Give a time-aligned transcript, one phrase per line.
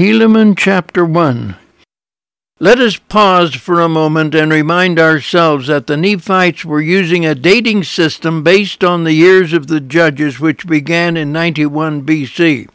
[0.00, 1.56] Helaman chapter 1
[2.60, 7.34] Let us pause for a moment and remind ourselves that the Nephites were using a
[7.34, 12.68] dating system based on the years of the judges, which began in 91 BC.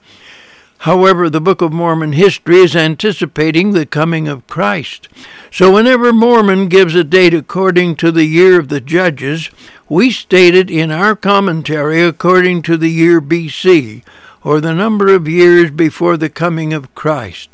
[0.80, 5.08] However, the Book of Mormon history is anticipating the coming of Christ.
[5.50, 9.50] So whenever Mormon gives a date according to the year of the judges,
[9.88, 14.04] we state it in our commentary according to the year BC
[14.44, 17.50] or the number of years before the coming of Christ.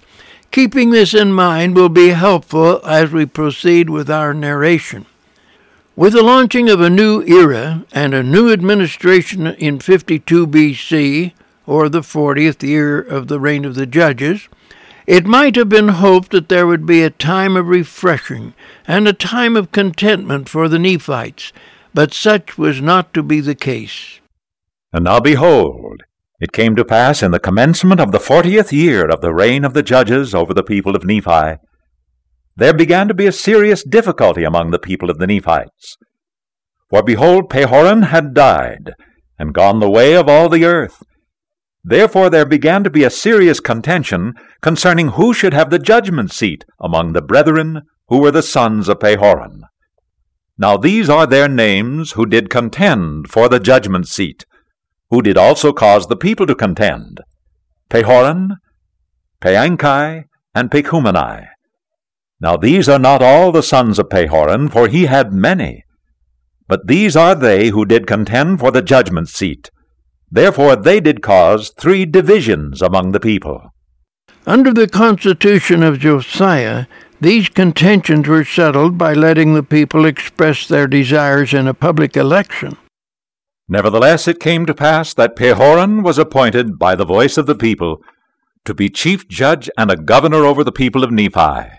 [0.51, 5.05] Keeping this in mind will be helpful as we proceed with our narration.
[5.95, 11.33] With the launching of a new era and a new administration in 52 BC,
[11.69, 14.49] or the 40th year of the reign of the judges,
[15.05, 18.55] it might have been hoped that there would be a time of refreshing
[18.87, 21.53] and a time of contentment for the Nephites,
[21.93, 24.19] but such was not to be the case.
[24.91, 26.01] And now behold,
[26.39, 29.73] it came to pass in the commencement of the fortieth year of the reign of
[29.73, 31.57] the judges over the people of Nephi,
[32.55, 35.97] there began to be a serious difficulty among the people of the Nephites.
[36.89, 38.93] For behold, Pahoran had died,
[39.37, 41.03] and gone the way of all the earth.
[41.83, 46.65] Therefore there began to be a serious contention concerning who should have the judgment seat
[46.79, 49.61] among the brethren who were the sons of Pahoran.
[50.57, 54.45] Now these are their names who did contend for the judgment seat
[55.09, 57.19] who did also cause the people to contend
[57.89, 58.57] Pahoran,
[59.41, 61.47] Paanchi, and Pacumeni.
[62.39, 65.83] Now these are not all the sons of Pahoran, for he had many.
[66.67, 69.71] But these are they who did contend for the judgment seat.
[70.31, 73.73] Therefore they did cause three divisions among the people.
[74.45, 76.85] Under the constitution of Mosiah,
[77.19, 82.77] these contentions were settled by letting the people express their desires in a public election.
[83.71, 88.01] Nevertheless, it came to pass that Pahoran was appointed by the voice of the people
[88.65, 91.77] to be chief judge and a governor over the people of Nephi.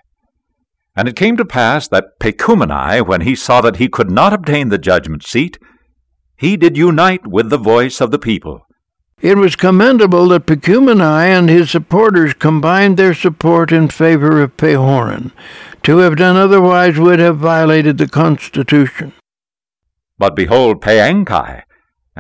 [0.96, 4.68] And it came to pass that Pacumeni, when he saw that he could not obtain
[4.68, 5.58] the judgment seat,
[6.36, 8.66] he did unite with the voice of the people.
[9.20, 15.32] It was commendable that Pacumeni and his supporters combined their support in favor of Pahoran.
[15.82, 19.12] To have done otherwise would have violated the Constitution.
[20.18, 21.62] But behold, Paanchi,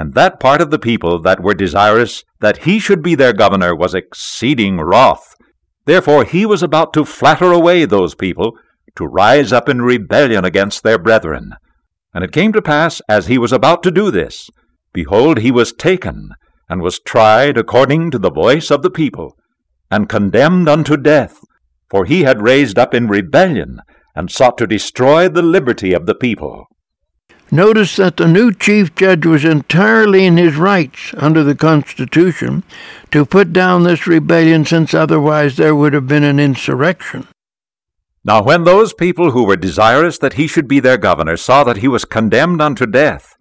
[0.00, 3.76] and that part of the people that were desirous that he should be their governor
[3.76, 5.36] was exceeding wroth.
[5.84, 8.56] Therefore he was about to flatter away those people,
[8.96, 11.52] to rise up in rebellion against their brethren.
[12.14, 14.48] And it came to pass, as he was about to do this,
[14.94, 16.30] behold, he was taken,
[16.66, 19.36] and was tried according to the voice of the people,
[19.90, 21.40] and condemned unto death,
[21.90, 23.82] for he had raised up in rebellion,
[24.16, 26.69] and sought to destroy the liberty of the people.
[27.52, 32.62] Notice that the new chief judge was entirely in his rights under the Constitution
[33.10, 37.26] to put down this rebellion, since otherwise there would have been an insurrection.
[38.24, 41.78] Now, when those people who were desirous that he should be their governor saw that
[41.78, 43.34] he was condemned unto death,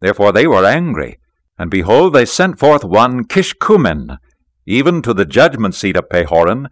[0.00, 1.18] therefore they were angry.
[1.58, 4.18] And behold, they sent forth one Kishkumen,
[4.66, 6.66] even to the judgment seat of Pahoran,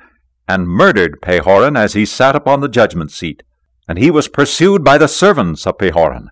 [0.48, 3.44] and murdered Pahoran as he sat upon the judgment seat.
[3.88, 6.28] And he was pursued by the servants of Pahoran.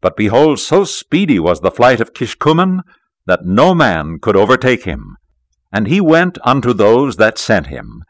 [0.00, 2.82] But behold, so speedy was the flight of Kishkumen
[3.26, 5.16] that no man could overtake him.
[5.72, 8.04] And he went unto those that sent him,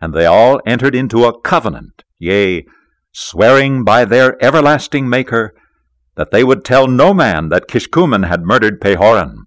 [0.00, 2.64] and they all entered into a covenant, yea,
[3.12, 5.54] swearing by their everlasting Maker,
[6.16, 9.44] that they would tell no man that Kishkumen had murdered Pahoran.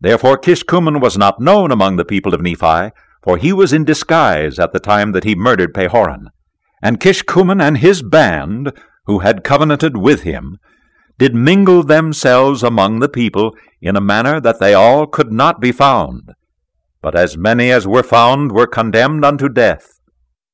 [0.00, 2.90] Therefore Kishkumen was not known among the people of Nephi,
[3.22, 6.26] for he was in disguise at the time that he murdered Pahoran.
[6.82, 8.72] And Kishkumen and his band,
[9.06, 10.58] who had covenanted with him,
[11.20, 15.70] did mingle themselves among the people in a manner that they all could not be
[15.70, 16.32] found.
[17.02, 20.00] But as many as were found were condemned unto death.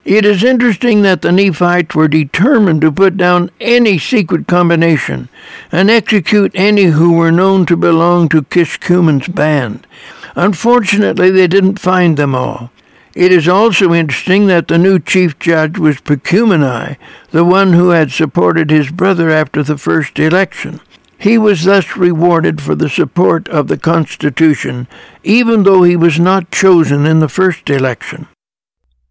[0.04, 5.28] It is interesting that the Nephites were determined to put down any secret combination
[5.70, 9.86] and execute any who were known to belong to Kishkumen's band.
[10.34, 12.72] Unfortunately, they didn't find them all.
[13.16, 16.98] It is also interesting that the new chief judge was Pacumeni,
[17.30, 20.80] the one who had supported his brother after the first election.
[21.16, 24.86] He was thus rewarded for the support of the Constitution,
[25.24, 28.28] even though he was not chosen in the first election.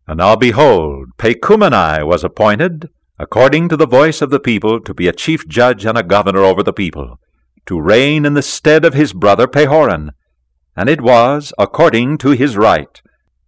[0.07, 5.07] And now behold, Pacumeni was appointed, according to the voice of the people, to be
[5.07, 7.19] a chief judge and a governor over the people,
[7.65, 10.11] to reign in the stead of his brother Pahoran.
[10.75, 13.01] And it was according to his right.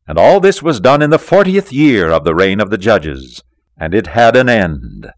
[0.08, 3.44] And all this was done in the fortieth year of the reign of the judges,
[3.78, 5.12] and it had an end.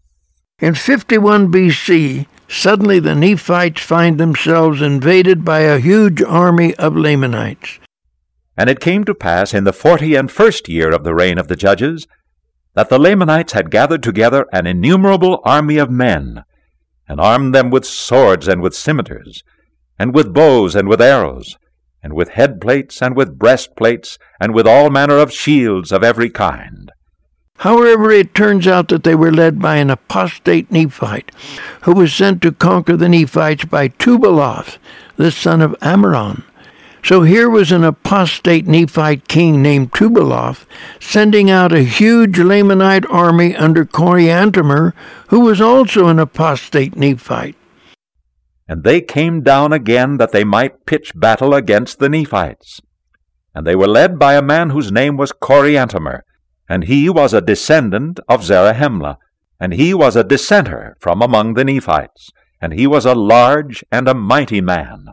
[0.58, 7.78] In 51 BC, suddenly the Nephites find themselves invaded by a huge army of Lamanites.
[8.56, 11.48] And it came to pass in the forty and first year of the reign of
[11.48, 12.06] the judges,
[12.74, 16.44] that the Lamanites had gathered together an innumerable army of men,
[17.08, 19.42] and armed them with swords and with scimitars,
[19.98, 21.56] and with bows and with arrows,
[22.02, 26.90] and with headplates and with breastplates, and with all manner of shields of every kind.
[27.58, 31.30] However, it turns out that they were led by an apostate Nephite,
[31.82, 34.78] who was sent to conquer the Nephites by Tubaloth,
[35.16, 36.42] the son of Ammoron.
[37.02, 40.64] So here was an apostate Nephite king named Tubaloth
[41.00, 44.94] sending out a huge Lamanite army under Coriantumr,
[45.28, 47.56] who was also an apostate Nephite.
[48.70, 52.80] And they came down again that they might pitch battle against the Nephites.
[53.52, 56.20] And they were led by a man whose name was Coriantumr,
[56.68, 59.16] and he was a descendant of Zarahemla,
[59.58, 62.30] and he was a dissenter from among the Nephites,
[62.60, 65.06] and he was a large and a mighty man.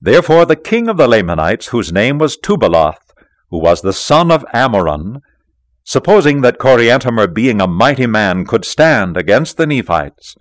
[0.00, 3.12] Therefore the king of the Lamanites, whose name was Tubaloth,
[3.50, 5.20] who was the son of Ammoron,
[5.84, 10.36] supposing that Coriantumr, being a mighty man, could stand against the Nephites,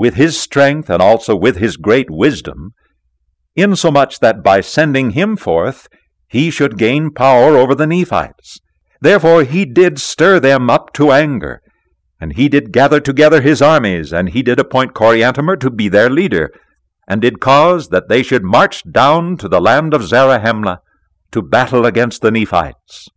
[0.00, 2.72] with his strength and also with his great wisdom,
[3.54, 5.88] insomuch that by sending him forth
[6.26, 8.60] he should gain power over the Nephites.
[9.02, 11.60] Therefore he did stir them up to anger,
[12.18, 16.08] and he did gather together his armies, and he did appoint Coriantumr to be their
[16.08, 16.50] leader,
[17.06, 20.78] and did cause that they should march down to the land of Zarahemla
[21.32, 23.10] to battle against the Nephites.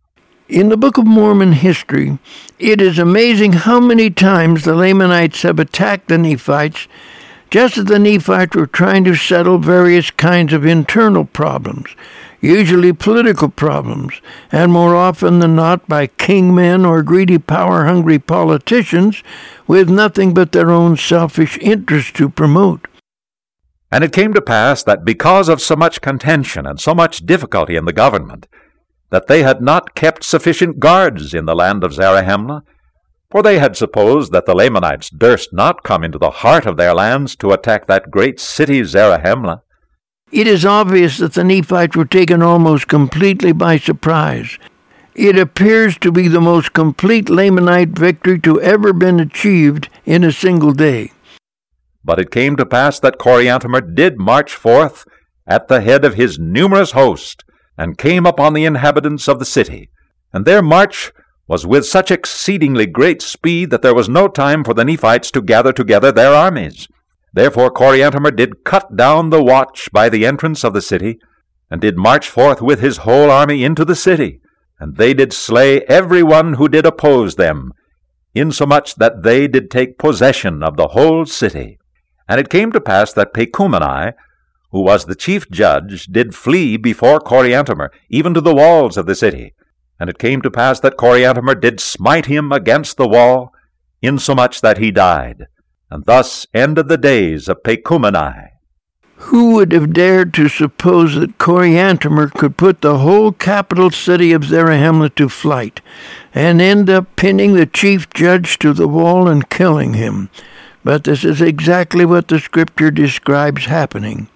[0.50, 2.18] In the Book of Mormon history,
[2.58, 6.88] it is amazing how many times the Lamanites have attacked the Nephites
[7.50, 11.94] just as the Nephites were trying to settle various kinds of internal problems
[12.44, 14.20] usually political problems,
[14.52, 19.22] and more often than not by kingmen or greedy power hungry politicians
[19.66, 22.86] with nothing but their own selfish interest to promote.
[23.90, 27.76] And it came to pass that because of so much contention and so much difficulty
[27.76, 28.46] in the government,
[29.10, 32.62] that they had not kept sufficient guards in the land of Zarahemla,
[33.30, 36.94] for they had supposed that the Lamanites durst not come into the heart of their
[36.94, 39.62] lands to attack that great city Zarahemla.
[40.30, 44.58] It is obvious that the Nephites were taken almost completely by surprise.
[45.14, 50.32] It appears to be the most complete Lamanite victory to ever been achieved in a
[50.32, 51.12] single day.
[52.04, 55.06] But it came to pass that Coriantumr did march forth
[55.46, 57.44] at the head of his numerous host,
[57.76, 59.90] and came upon the inhabitants of the city.
[60.32, 61.12] And their march
[61.46, 65.42] was with such exceedingly great speed that there was no time for the Nephites to
[65.42, 66.88] gather together their armies.
[67.32, 71.18] Therefore Coriantumr did cut down the watch by the entrance of the city,
[71.70, 74.40] and did march forth with his whole army into the city,
[74.78, 77.72] and they did slay every one who did oppose them,
[78.34, 81.78] insomuch that they did take possession of the whole city.
[82.28, 84.14] And it came to pass that Pacumeni,
[84.74, 89.14] who was the chief judge, did flee before Coriantumr, even to the walls of the
[89.14, 89.54] city.
[90.00, 93.52] And it came to pass that Coriantumr did smite him against the wall,
[94.02, 95.46] insomuch that he died.
[95.92, 98.48] And thus ended the days of Pacumeni.
[99.28, 104.42] Who would have dared to suppose that Coriantumr could put the whole capital city of
[104.42, 105.82] Zarahemla to flight,
[106.34, 110.30] and end up pinning the chief judge to the wall and killing him?
[110.82, 114.30] But this is exactly what the scripture describes happening.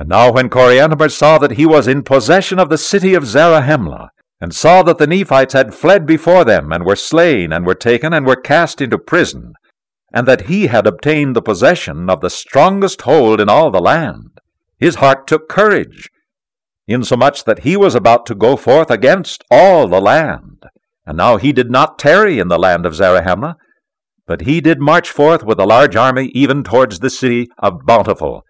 [0.00, 4.08] And now when Coriantumr saw that he was in possession of the city of Zarahemla,
[4.40, 8.14] and saw that the Nephites had fled before them, and were slain, and were taken,
[8.14, 9.52] and were cast into prison,
[10.10, 14.40] and that he had obtained the possession of the strongest hold in all the land,
[14.78, 16.08] his heart took courage,
[16.88, 20.64] insomuch that he was about to go forth against all the land.
[21.04, 23.56] And now he did not tarry in the land of Zarahemla,
[24.26, 28.46] but he did march forth with a large army even towards the city of Bountiful.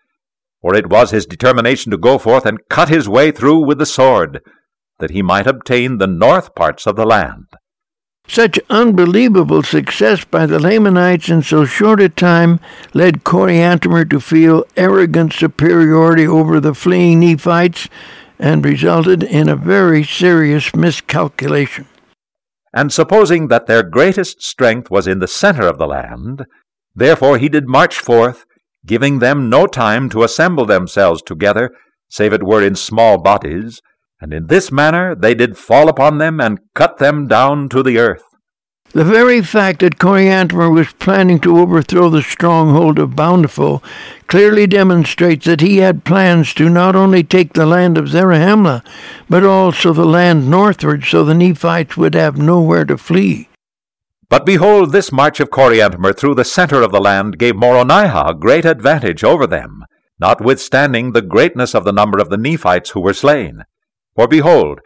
[0.62, 3.86] For it was his determination to go forth and cut his way through with the
[3.86, 4.40] sword,
[4.98, 7.46] that he might obtain the north parts of the land.
[8.28, 12.60] Such unbelievable success by the Lamanites in so short a time
[12.94, 17.88] led Coriantumr to feel arrogant superiority over the fleeing Nephites
[18.38, 21.86] and resulted in a very serious miscalculation.
[22.72, 26.46] And supposing that their greatest strength was in the center of the land,
[26.94, 28.44] therefore he did march forth,
[28.86, 31.70] giving them no time to assemble themselves together,
[32.08, 33.80] save it were in small bodies,
[34.20, 37.98] and in this manner they did fall upon them and cut them down to the
[37.98, 38.24] earth.
[38.92, 43.84] The very fact that Coriantumr was planning to overthrow the stronghold of Bountiful
[44.26, 48.84] clearly demonstrates that he had plans to not only take the land of Zarahemla,
[49.28, 53.49] but also the land northward so the Nephites would have nowhere to flee.
[54.30, 58.64] But behold, this march of Coriantumr through the center of the land gave Moronihah great
[58.64, 59.84] advantage over them,
[60.20, 63.64] notwithstanding the greatness of the number of the Nephites who were slain.
[64.14, 64.80] For behold,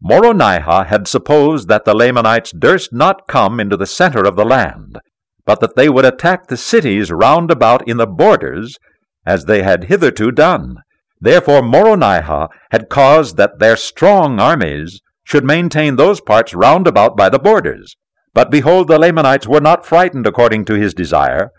[0.00, 5.00] Moronihah had supposed that the Lamanites durst not come into the center of the land,
[5.44, 8.78] but that they would attack the cities round about in the borders,
[9.26, 10.76] as they had hitherto done.
[11.20, 17.28] Therefore Moronihah had caused that their strong armies should maintain those parts round about by
[17.28, 17.96] the borders.
[18.34, 21.52] But behold, the Lamanites were not frightened according to his desire,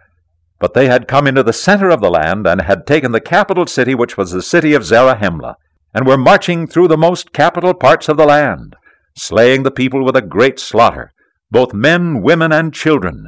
[0.60, 3.66] but they had come into the center of the land, and had taken the capital
[3.66, 5.56] city, which was the city of Zarahemla,
[5.94, 8.76] and were marching through the most capital parts of the land,
[9.18, 11.14] slaying the people with a great slaughter,
[11.50, 13.28] both men, women, and children,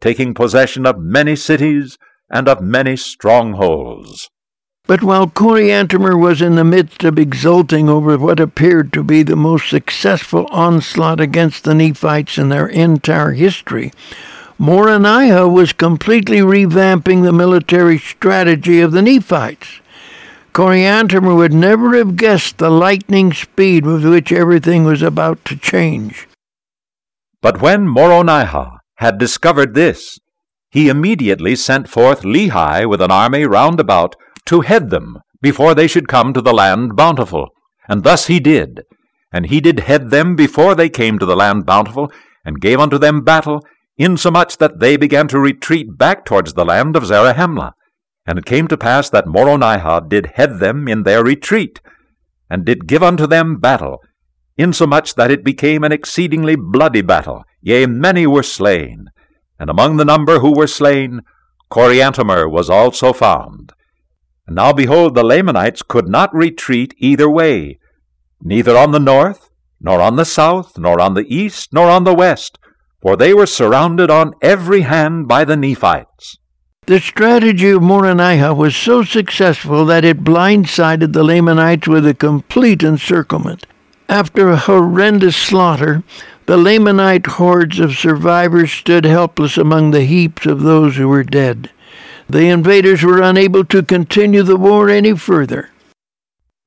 [0.00, 1.98] taking possession of many cities
[2.30, 4.30] and of many strongholds.
[4.86, 9.34] But while Coriantumr was in the midst of exulting over what appeared to be the
[9.34, 13.92] most successful onslaught against the Nephites in their entire history,
[14.60, 19.80] Moronihah was completely revamping the military strategy of the Nephites.
[20.54, 26.28] Coriantumr would never have guessed the lightning speed with which everything was about to change.
[27.42, 30.18] But when Moronihah had discovered this,
[30.70, 35.86] he immediately sent forth Lehi with an army round about to head them before they
[35.86, 37.50] should come to the land bountiful.
[37.88, 38.82] And thus he did.
[39.32, 42.10] And he did head them before they came to the land bountiful,
[42.44, 43.60] and gave unto them battle,
[43.96, 47.72] insomuch that they began to retreat back towards the land of Zarahemla.
[48.26, 51.80] And it came to pass that Moronihah did head them in their retreat,
[52.50, 54.02] and did give unto them battle,
[54.56, 59.10] insomuch that it became an exceedingly bloody battle, yea, many were slain.
[59.58, 61.22] And among the number who were slain,
[61.70, 63.72] Coriantumr was also found.
[64.46, 67.78] And now behold, the Lamanites could not retreat either way,
[68.42, 69.50] neither on the north,
[69.80, 72.58] nor on the south, nor on the east, nor on the west,
[73.02, 76.38] for they were surrounded on every hand by the Nephites.
[76.86, 82.84] The strategy of Moronihah was so successful that it blindsided the Lamanites with a complete
[82.84, 83.66] encirclement.
[84.08, 86.04] After a horrendous slaughter,
[86.46, 91.70] the Lamanite hordes of survivors stood helpless among the heaps of those who were dead.
[92.28, 95.70] The invaders were unable to continue the war any further.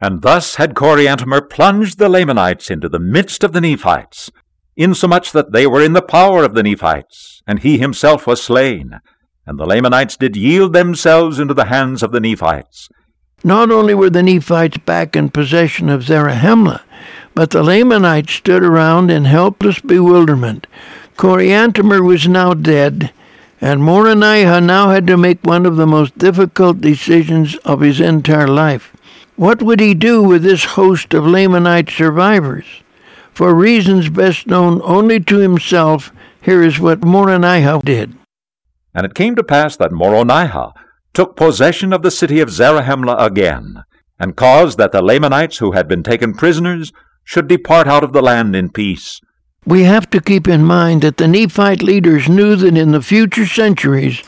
[0.02, 4.32] And thus had Coriantumr plunged the Lamanites into the midst of the Nephites,
[4.78, 9.02] insomuch that they were in the power of the Nephites, and he himself was slain.
[9.46, 12.88] And the Lamanites did yield themselves into the hands of the Nephites.
[13.44, 16.82] Not only were the Nephites back in possession of Zarahemla,
[17.36, 20.68] but the Lamanites stood around in helpless bewilderment.
[21.18, 23.12] Coriantumr was now dead,
[23.62, 28.48] and Moronihah now had to make one of the most difficult decisions of his entire
[28.48, 28.96] life.
[29.36, 32.66] What would he do with this host of Lamanite survivors?
[33.34, 36.12] For reasons best known only to himself,
[36.42, 38.16] here is what Moronihah did.
[38.94, 40.74] And it came to pass that Moronihah
[41.14, 43.84] took possession of the city of Zarahemla again,
[44.20, 46.92] and caused that the Lamanites who had been taken prisoners
[47.24, 49.22] should depart out of the land in peace,
[49.66, 53.46] we have to keep in mind that the Nephite leaders knew that in the future
[53.46, 54.24] centuries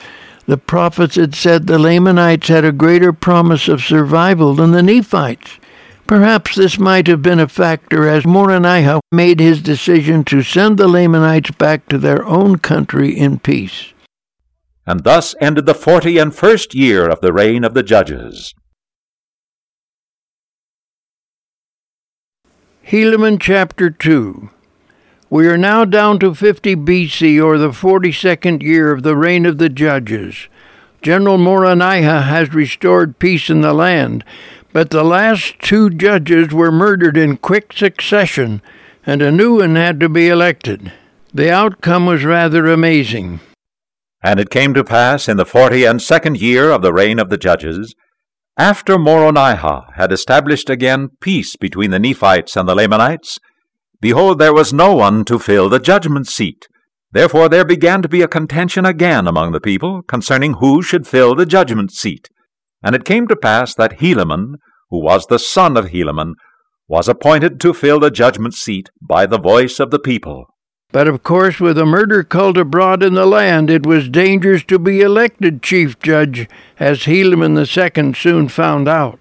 [0.46, 5.60] the prophets had said the Lamanites had a greater promise of survival than the Nephites.
[6.08, 10.88] Perhaps this might have been a factor as Moronihah made his decision to send the
[10.88, 13.94] Lamanites back to their own country in peace.
[14.86, 18.54] And thus ended the forty and first year of the reign of the judges.
[22.86, 24.50] Helaman chapter 2
[25.32, 29.60] we are now down to 50 BC, or the 42nd year of the reign of
[29.60, 30.50] the judges.
[31.02, 34.26] General Moronihah has restored peace in the land,
[34.74, 38.62] but the last two judges were murdered in quick succession,
[39.06, 40.92] and a new one had to be elected.
[41.34, 43.40] The outcome was rather amazing.
[44.22, 47.30] And it came to pass in the forty and second year of the reign of
[47.30, 47.96] the judges,
[48.58, 53.40] after Moronihah had established again peace between the Nephites and the Lamanites,
[54.02, 56.68] Behold, there was no one to fill the judgment seat.
[57.12, 61.36] Therefore there began to be a contention again among the people concerning who should fill
[61.36, 62.28] the judgment seat.
[62.84, 64.56] And it came to pass that Helaman,
[64.90, 66.34] who was the son of Helaman,
[66.88, 70.46] was appointed to fill the judgment seat by the voice of the people.
[70.92, 74.78] But of course, with a murder cult abroad in the land, it was dangerous to
[74.78, 79.21] be elected chief judge, as Helaman II soon found out.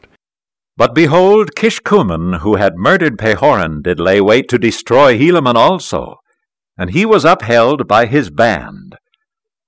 [0.80, 6.16] But behold, Kishkumen, who had murdered Pahoran, did lay wait to destroy Helaman also,
[6.78, 8.96] and he was upheld by his band,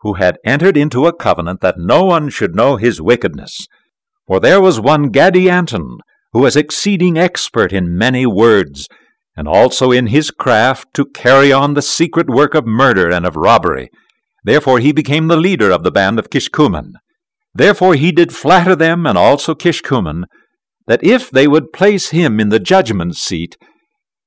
[0.00, 3.66] who had entered into a covenant that no one should know his wickedness.
[4.26, 5.98] For there was one Gadianton,
[6.32, 8.88] who was exceeding expert in many words,
[9.36, 13.36] and also in his craft to carry on the secret work of murder and of
[13.36, 13.90] robbery.
[14.44, 16.94] Therefore he became the leader of the band of Kishkumen.
[17.52, 20.24] Therefore he did flatter them, and also Kishkumen,
[20.86, 23.56] that if they would place him in the judgment seat,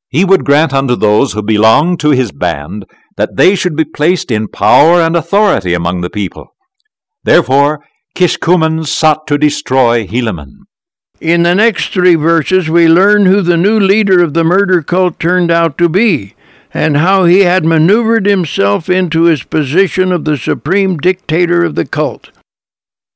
[0.10, 2.86] he would grant unto those who belonged to his band
[3.18, 6.56] that they should be placed in power and authority among the people.
[7.24, 7.84] Therefore,
[8.16, 10.52] Kishkumen sought to destroy Helaman.
[11.20, 15.20] In the next three verses, we learn who the new leader of the murder cult
[15.20, 16.36] turned out to be,
[16.74, 21.86] and how he had maneuvered himself into his position of the supreme dictator of the
[21.86, 22.32] cult.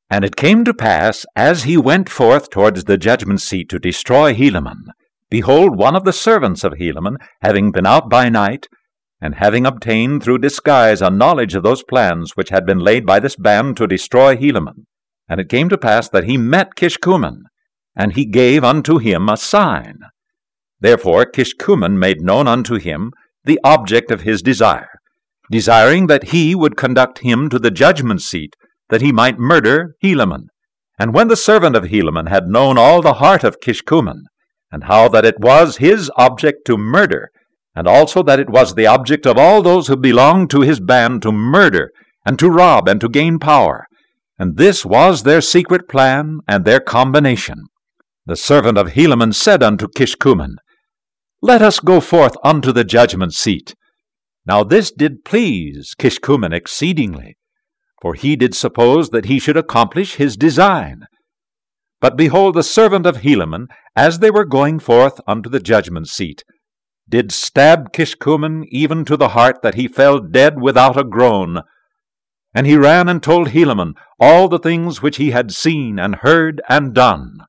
[0.10, 4.34] And it came to pass, as he went forth towards the judgment seat to destroy
[4.34, 4.86] Helaman,
[5.30, 8.68] behold, one of the servants of Helaman, having been out by night,
[9.22, 13.20] and having obtained through disguise a knowledge of those plans which had been laid by
[13.20, 14.86] this band to destroy Helaman,
[15.28, 17.44] and it came to pass that he met Kishkumen,
[17.96, 20.00] and he gave unto him a sign.
[20.80, 23.12] Therefore Kishkumen made known unto him
[23.44, 25.00] the object of his desire,
[25.51, 28.56] desiring that he would conduct him to the judgment seat,
[28.89, 30.48] that he might murder Helaman.
[30.98, 34.24] And when the servant of Helaman had known all the heart of Kishkumen,
[34.72, 37.31] and how that it was his object to murder,
[37.75, 41.22] and also that it was the object of all those who belonged to his band
[41.22, 41.91] to murder,
[42.25, 43.88] and to rob, and to gain power,
[44.39, 47.65] and this was their secret plan and their combination.
[48.25, 50.55] The servant of Helaman said unto Kishkumen,
[51.41, 53.75] Let us go forth unto the judgment seat.
[54.46, 57.38] Now this did please Kishkumen exceedingly,
[58.01, 61.06] for he did suppose that he should accomplish his design.
[62.01, 66.44] But behold, the servant of Helaman, as they were going forth unto the judgment seat,
[67.10, 71.62] did stab Kishkumen even to the heart that he fell dead without a groan,
[72.53, 76.62] and he ran and told Helaman all the things which he had seen and heard
[76.70, 77.39] and done.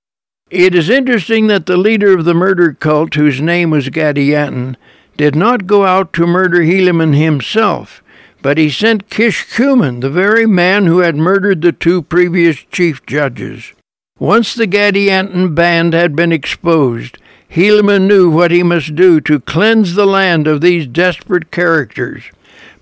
[0.51, 4.77] It is interesting that the leader of the murder cult, whose name was Gadianton,
[5.17, 8.03] did not go out to murder Helaman himself,
[8.43, 13.73] but he sent Kishkumen, the very man who had murdered the two previous chief judges.
[14.19, 17.19] Once the Gadianton band had been exposed,
[17.51, 22.25] Helaman knew what he must do to cleanse the land of these desperate characters.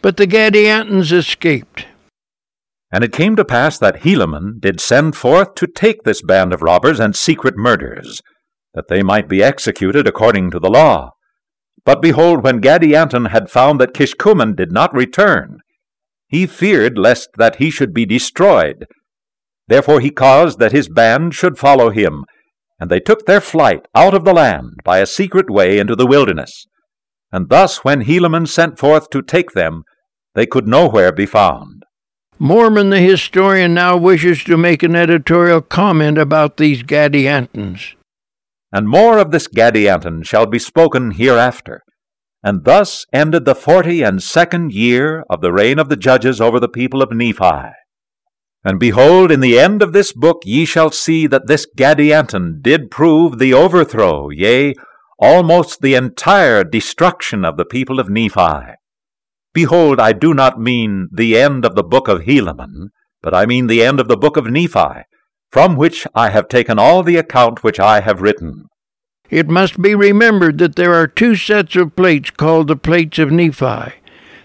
[0.03, 1.87] But the Gadiantons escaped.
[2.93, 6.62] And it came to pass that Helaman did send forth to take this band of
[6.62, 8.21] robbers and secret murderers,
[8.75, 11.12] that they might be executed according to the law.
[11.85, 15.59] But behold, when Gadianton had found that Kishkumen did not return,
[16.29, 18.87] he feared lest that he should be destroyed.
[19.67, 22.25] Therefore he caused that his band should follow him,
[22.79, 26.07] and they took their flight out of the land by a secret way into the
[26.07, 26.67] wilderness.
[27.33, 29.83] And thus, when Helaman sent forth to take them,
[30.35, 31.85] they could nowhere be found.
[32.38, 37.95] Mormon the historian now wishes to make an editorial comment about these Gadiantons.
[38.72, 41.83] And more of this Gadianton shall be spoken hereafter.
[42.42, 46.61] And thus ended the forty and second year of the reign of the judges over
[46.61, 47.72] the people of Nephi.
[48.64, 52.90] And behold, in the end of this book ye shall see that this Gadianton did
[52.90, 54.74] prove the overthrow, yea,
[55.18, 58.74] almost the entire destruction of the people of Nephi.
[59.54, 62.90] Behold, I do not mean the end of the book of Helaman,
[63.22, 65.02] but I mean the end of the book of Nephi,
[65.51, 68.69] from which I have taken all the account which I have written.
[69.31, 73.31] It must be remembered that there are two sets of plates called the plates of
[73.31, 73.93] Nephi.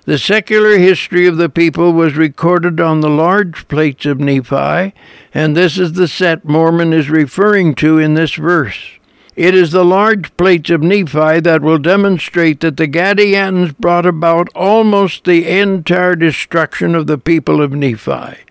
[0.05, 4.93] The secular history of the people was recorded on the large plates of Nephi,
[5.33, 8.99] and this is the set Mormon is referring to in this verse.
[9.37, 14.49] It is the large plates of Nephi that will demonstrate that the Gadiantons brought about
[14.53, 18.43] almost the entire destruction of the people of Nephi.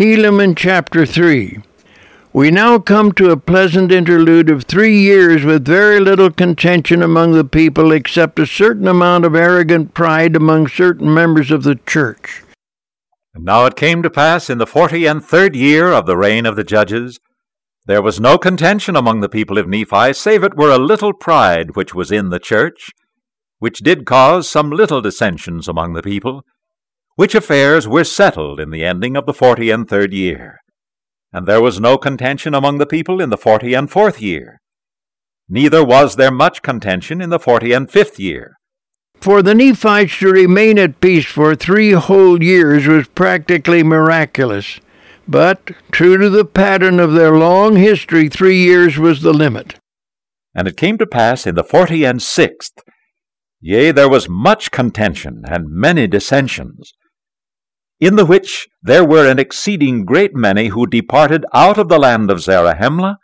[0.00, 1.58] Helaman chapter 3
[2.32, 7.32] We now come to a pleasant interlude of three years with very little contention among
[7.32, 12.42] the people except a certain amount of arrogant pride among certain members of the church.
[13.34, 16.46] And now it came to pass in the forty and third year of the reign
[16.46, 17.20] of the judges
[17.84, 21.76] there was no contention among the people of Nephi, save it were a little pride
[21.76, 22.88] which was in the church,
[23.58, 26.46] which did cause some little dissensions among the people,
[27.16, 30.60] which affairs were settled in the ending of the forty and third year.
[31.32, 34.60] And there was no contention among the people in the forty and fourth year.
[35.48, 38.56] Neither was there much contention in the forty and fifth year.
[39.20, 44.80] For the Nephites to remain at peace for three whole years was practically miraculous.
[45.28, 49.74] But, true to the pattern of their long history, three years was the limit.
[50.54, 52.82] And it came to pass in the forty and sixth,
[53.60, 56.94] yea, there was much contention and many dissensions,
[58.00, 62.30] in the which there were an exceeding great many who departed out of the land
[62.30, 63.16] of Zarahemla,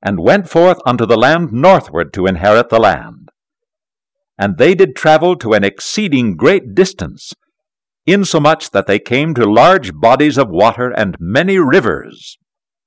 [0.00, 3.30] and went forth unto the land northward to inherit the land.
[4.38, 7.32] And they did travel to an exceeding great distance,
[8.06, 12.38] insomuch that they came to large bodies of water and many rivers.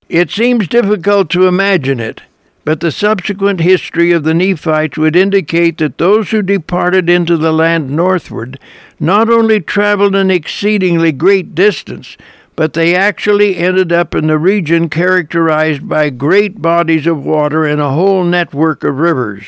[0.08, 2.22] It seems difficult to imagine it,
[2.70, 7.52] but the subsequent history of the Nephites would indicate that those who departed into the
[7.52, 8.60] land northward
[9.00, 12.16] not only traveled an exceedingly great distance,
[12.56, 17.82] but they actually ended up in the region characterized by great bodies of water and
[17.82, 19.46] a whole network of rivers.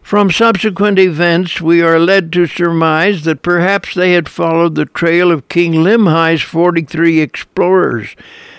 [0.00, 5.32] From subsequent events, we are led to surmise that perhaps they had followed the trail
[5.32, 8.14] of King Limhi's 43 explorers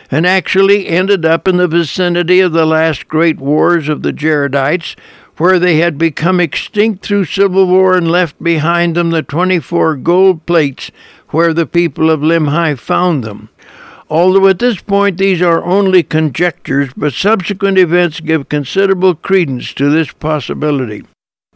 [0.10, 4.96] and actually ended up in the vicinity of the last great wars of the Jaredites,
[5.38, 10.46] where they had become extinct through civil war and left behind them the 24 gold
[10.46, 10.92] plates
[11.30, 13.50] where the people of Limhi found them.
[14.10, 19.90] Although at this point these are only conjectures, but subsequent events give considerable credence to
[19.90, 21.04] this possibility.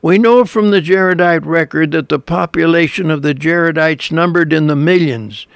[0.01, 4.75] We know from the Jaredite record that the population of the Jaredites numbered in the
[4.75, 5.47] millions,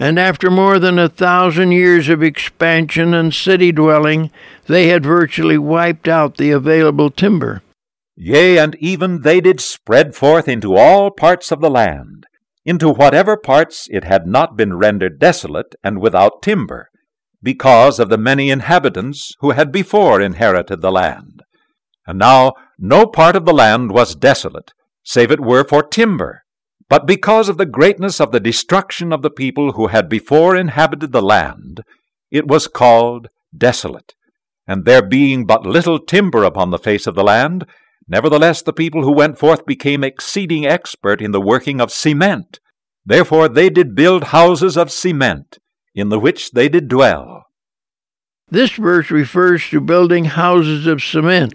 [0.00, 4.30] and after more than a thousand years of expansion and city dwelling,
[4.66, 7.60] they had virtually wiped out the available timber.
[8.16, 12.24] Yea, and even they did spread forth into all parts of the land,
[12.64, 16.88] into whatever parts it had not been rendered desolate and without timber,
[17.42, 21.42] because of the many inhabitants who had before inherited the land.
[22.06, 24.72] And now no part of the land was desolate,
[25.04, 26.44] save it were for timber,
[26.90, 31.12] but because of the greatness of the destruction of the people who had before inhabited
[31.12, 31.84] the land,
[32.32, 34.14] it was called desolate.
[34.66, 37.64] And there being but little timber upon the face of the land,
[38.08, 42.58] nevertheless the people who went forth became exceeding expert in the working of cement.
[43.06, 45.58] Therefore they did build houses of cement,
[45.94, 47.44] in the which they did dwell.
[48.48, 51.54] This verse refers to building houses of cement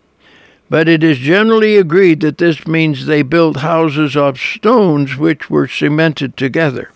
[0.70, 5.68] but it is generally agreed that this means they built houses of stones which were
[5.68, 6.92] cemented together.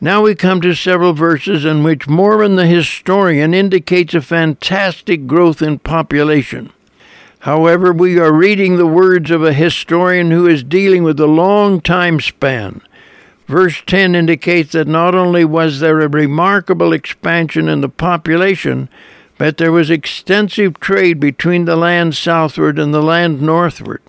[0.00, 5.62] Now we come to several verses in which Mormon the historian indicates a fantastic growth
[5.62, 6.72] in population.
[7.40, 11.80] However, we are reading the words of a historian who is dealing with a long
[11.80, 12.82] time span.
[13.46, 18.88] Verse 10 indicates that not only was there a remarkable expansion in the population,
[19.42, 24.00] but there was extensive trade between the land southward and the land northward.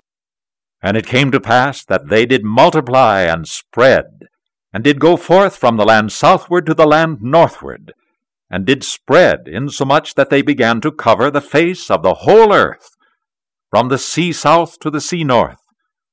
[0.80, 4.28] And it came to pass that they did multiply and spread,
[4.72, 7.92] and did go forth from the land southward to the land northward,
[8.48, 12.90] and did spread, insomuch that they began to cover the face of the whole earth,
[13.70, 15.58] from the sea south to the sea north,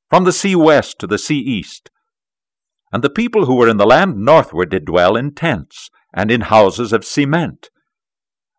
[0.09, 1.91] from the sea west to the sea east.
[2.91, 6.41] And the people who were in the land northward did dwell in tents, and in
[6.41, 7.69] houses of cement,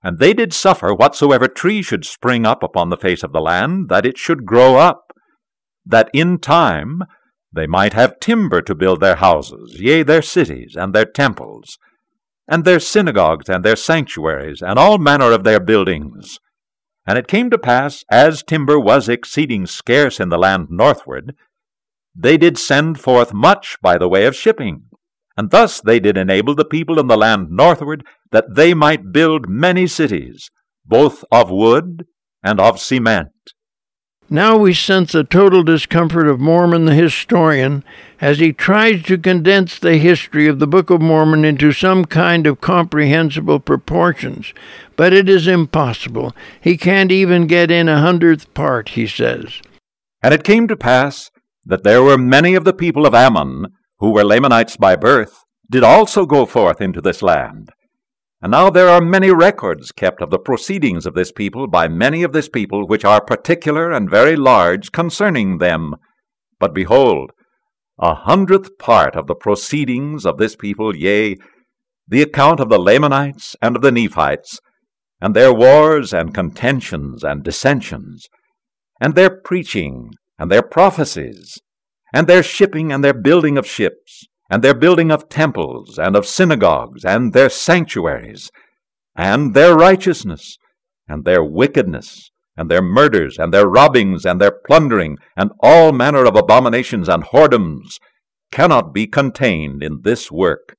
[0.03, 3.88] and they did suffer whatsoever tree should spring up upon the face of the land,
[3.88, 5.12] that it should grow up,
[5.87, 7.03] that in time
[7.53, 11.79] they might have timber to build their houses, yea, their cities, and their temples,
[12.49, 16.41] and their synagogues, and their sanctuaries, and all manner of their buildings.
[17.07, 21.35] And it came to pass, as timber was exceeding scarce in the land northward,
[22.15, 24.85] they did send forth much by the way of shipping,
[25.37, 29.49] and thus they did enable the people in the land northward that they might build
[29.49, 30.51] many cities,
[30.85, 32.05] both of wood
[32.42, 33.31] and of cement.
[34.29, 37.85] Now we sense the total discomfort of Mormon the historian
[38.21, 42.47] as he tries to condense the history of the Book of Mormon into some kind
[42.47, 44.55] of comprehensible proportions.
[44.97, 46.35] But it is impossible.
[46.61, 49.61] He can't even get in a hundredth part, he says.
[50.23, 51.31] And it came to pass
[51.64, 53.66] that there were many of the people of Ammon
[54.03, 57.71] who were Lamanites by birth, did also go forth into this land.
[58.43, 62.25] And now there are many records kept of the proceedings of this people by many
[62.25, 65.95] of this people, which are particular and very large concerning them.
[66.59, 67.31] But behold,
[68.01, 71.37] a hundredth part of the proceedings of this people, yea,
[72.09, 74.59] the account of the Lamanites and of the Nephites,
[75.21, 78.29] and their wars and contentions and dissensions,
[79.01, 81.59] and their preaching and their prophecies,
[82.13, 86.27] and their shipping and their building of ships, and their building of temples and of
[86.27, 88.51] synagogues, and their sanctuaries,
[89.17, 90.59] and their righteousness,
[91.09, 96.27] and their wickedness, and their murders, and their robbings, and their plundering, and all manner
[96.27, 97.99] of abominations and whoredoms,
[98.51, 100.77] cannot be contained in this work.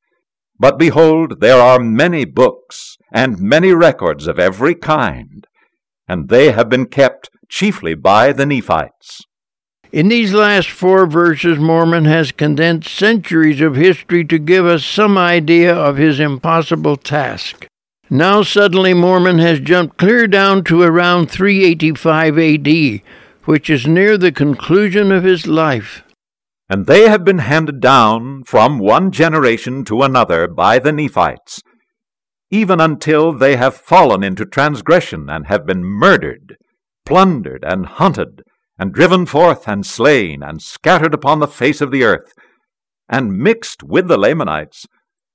[0.59, 5.47] But behold, there are many books, and many records of every kind,
[6.07, 9.21] and they have been kept chiefly by the Nephites.
[9.93, 15.19] In these last four verses, Mormon has condensed centuries of history to give us some
[15.19, 17.67] idea of his impossible task.
[18.09, 23.01] Now, suddenly, Mormon has jumped clear down to around 385 AD,
[23.45, 26.03] which is near the conclusion of his life.
[26.67, 31.61] And they have been handed down from one generation to another by the Nephites,
[32.49, 36.57] even until they have fallen into transgression and have been murdered
[37.05, 38.43] plundered and hunted,
[38.77, 42.33] and driven forth and slain, and scattered upon the face of the earth,
[43.07, 44.85] and mixed with the Lamanites,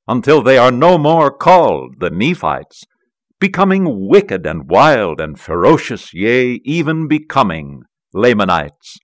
[0.07, 2.85] until they are no more called the Nephites,
[3.39, 8.99] becoming wicked and wild and ferocious, yea, even becoming Lamanites.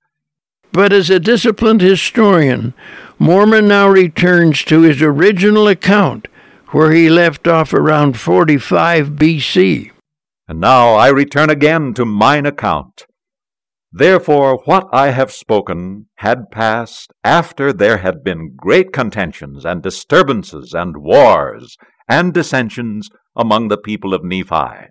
[0.73, 2.75] But as a disciplined historian,
[3.19, 6.27] Mormon now returns to his original account,
[6.71, 9.93] where he left off around 45 BC.
[10.49, 13.07] And now I return again to mine account.
[13.97, 20.75] Therefore, what I have spoken had passed after there had been great contentions and disturbances
[20.75, 21.77] and wars
[22.09, 24.89] and dissensions among the people of Nephi.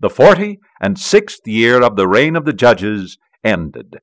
[0.00, 3.98] The forty and sixth year of the reign of the judges ended.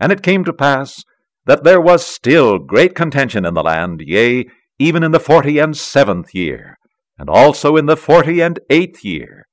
[0.00, 1.04] And it came to pass
[1.44, 4.46] that there was still great contention in the land, yea,
[4.78, 6.78] even in the forty and seventh year,
[7.18, 9.47] and also in the forty and eighth year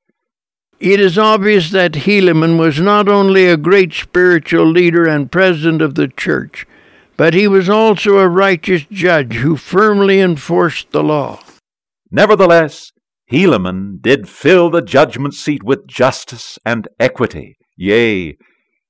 [0.79, 5.95] it is obvious that Helaman was not only a great spiritual leader and president of
[5.95, 6.65] the church,
[7.17, 11.41] but he was also a righteous judge who firmly enforced the law.
[12.11, 12.91] Nevertheless,
[13.31, 17.57] Helaman did fill the judgment seat with justice and equity.
[17.77, 18.37] Yea,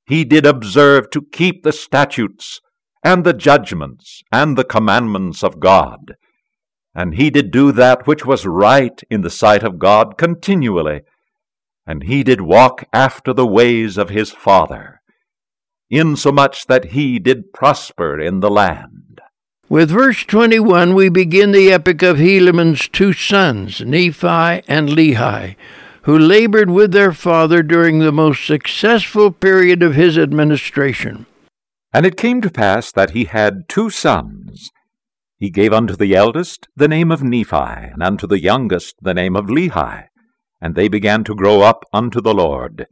[0.08, 2.60] he did observe to keep the statutes
[3.04, 6.16] and the judgments and the commandments of God.
[6.94, 11.02] And he did do that which was right in the sight of God continually
[11.88, 15.02] and he did walk after the ways of his father,
[15.90, 19.22] insomuch that he did prosper in the land.
[19.70, 25.56] With verse 21, we begin the epic of Helaman's two sons, Nephi and Lehi,
[26.04, 31.26] who labored with their father during the most successful period of his administration.
[31.92, 34.70] And it came to pass that he had two sons.
[35.38, 39.36] He gave unto the eldest the name of Nephi, and unto the youngest the name
[39.36, 40.06] of Lehi
[40.66, 42.88] and they began to grow up unto the Lord.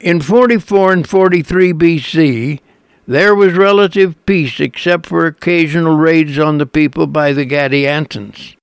[0.00, 2.60] In 44 and 43 BC,
[3.06, 8.56] there was relative peace except for occasional raids on the people by the Gadiantons.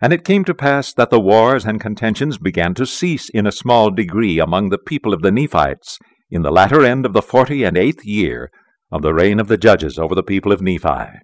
[0.00, 3.52] And it came to pass that the wars and contentions began to cease in a
[3.52, 6.00] small degree among the people of the Nephites
[6.32, 8.50] in the latter end of the forty and eighth year
[8.90, 11.20] of the reign of the judges over the people of Nephi.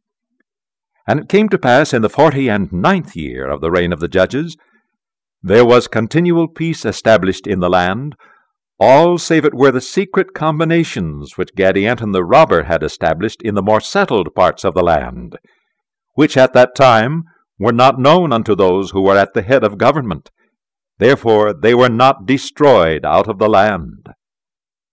[1.08, 3.98] And it came to pass in the forty and ninth year of the reign of
[3.98, 4.56] the judges
[5.42, 8.14] there was continual peace established in the land,
[8.78, 13.62] all save it were the secret combinations which Gadianton the robber had established in the
[13.62, 15.36] more settled parts of the land,
[16.14, 17.24] which at that time
[17.58, 20.30] were not known unto those who were at the head of government.
[20.98, 24.08] Therefore they were not destroyed out of the land.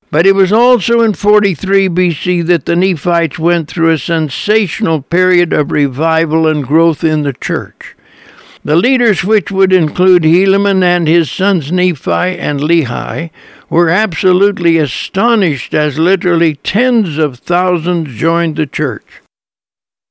[0.10, 5.52] But it was also in 43 BC that the Nephites went through a sensational period
[5.52, 7.97] of revival and growth in the church.
[8.68, 13.30] The leaders, which would include Helaman and his sons Nephi and Lehi,
[13.70, 19.22] were absolutely astonished as literally tens of thousands joined the church.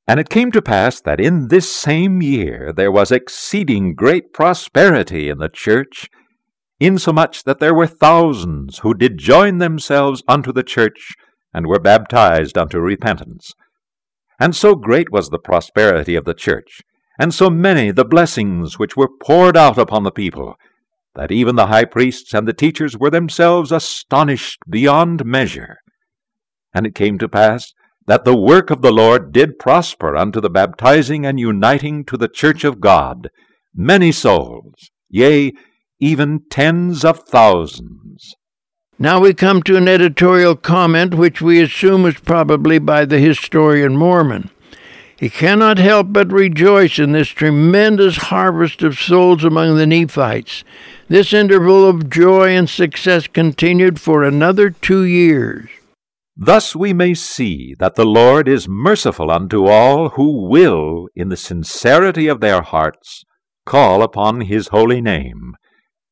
[0.07, 5.29] And it came to pass that in this same year there was exceeding great prosperity
[5.29, 6.09] in the church,
[6.79, 11.13] insomuch that there were thousands who did join themselves unto the church,
[11.53, 13.51] and were baptized unto repentance.
[14.39, 16.81] And so great was the prosperity of the church,
[17.17, 20.55] and so many the blessings which were poured out upon the people,
[21.15, 25.77] that even the high priests and the teachers were themselves astonished beyond measure.
[26.73, 27.73] And it came to pass
[28.05, 32.29] that the work of the Lord did prosper unto the baptizing and uniting to the
[32.29, 33.29] church of God
[33.75, 35.53] many souls, yea,
[35.99, 38.35] even tens of thousands.
[38.99, 43.95] Now we come to an editorial comment which we assume is probably by the historian
[43.95, 44.49] Mormon.
[45.19, 50.63] He cannot help but rejoice in this tremendous harvest of souls among the Nephites.
[51.07, 55.69] This interval of joy and success continued for another two years.
[56.35, 61.37] Thus we may see that the Lord is merciful unto all who will, in the
[61.37, 63.23] sincerity of their hearts,
[63.65, 65.55] call upon his holy name.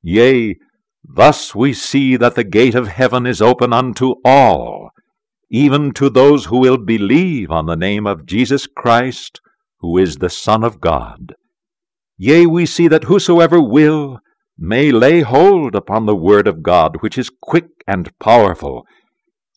[0.01, 0.55] Yea,
[1.03, 4.89] thus we see that the gate of heaven is open unto all,
[5.49, 9.41] even to those who will believe on the name of Jesus Christ,
[9.79, 11.35] who is the Son of God.
[12.17, 14.19] Yea, we see that whosoever will
[14.57, 18.85] may lay hold upon the word of God, which is quick and powerful,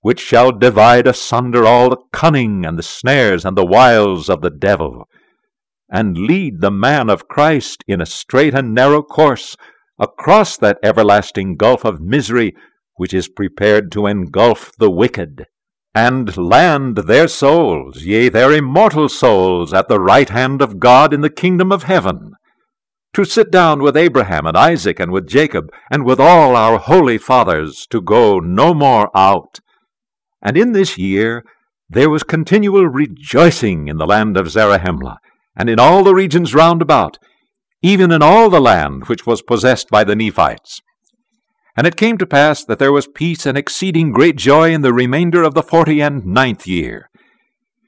[0.03, 4.51] which shall divide asunder all the cunning and the snares and the wiles of the
[4.51, 5.09] devil,
[5.90, 9.57] and lead the man of Christ in a straight and narrow course
[9.98, 12.55] across that everlasting gulf of misery
[12.96, 15.46] which is prepared to engulf the wicked
[15.99, 21.23] and land their souls, yea, their immortal souls, at the right hand of God in
[21.23, 22.35] the kingdom of heaven,
[23.15, 27.19] to sit down with Abraham and Isaac and with Jacob and with all our holy
[27.19, 29.59] fathers to go no more out.
[30.41, 31.45] And in this year
[31.91, 35.17] there was continual rejoicing in the land of Zarahemla,
[35.57, 37.19] and in all the regions round about,
[37.83, 40.81] even in all the land which was possessed by the Nephites.
[41.79, 44.93] And it came to pass that there was peace and exceeding great joy in the
[44.93, 47.09] remainder of the forty and ninth year.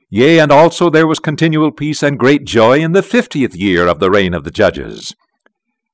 [0.08, 3.98] Yea, and also there was continual peace and great joy in the fiftieth year of
[3.98, 5.12] the reign of the judges.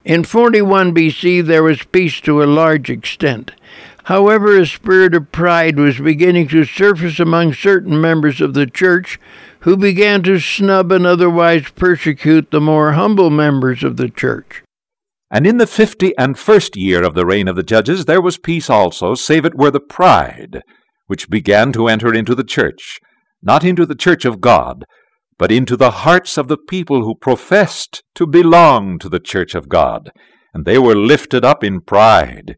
[0.05, 3.53] In 41 BC, there was peace to a large extent.
[4.05, 9.19] However, a spirit of pride was beginning to surface among certain members of the church
[9.61, 14.63] who began to snub and otherwise persecute the more humble members of the church.
[15.31, 18.39] And in the fifty and first year of the reign of the judges there was
[18.39, 20.63] peace also, save it were the pride
[21.07, 22.99] which began to enter into the church,
[23.43, 24.85] not into the church of God,
[25.39, 29.69] but into the hearts of the people who professed to belong to the church of
[29.69, 30.11] God,
[30.55, 32.57] and they were lifted up in pride,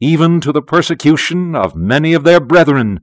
[0.00, 3.00] even to the persecution of many of their brethren.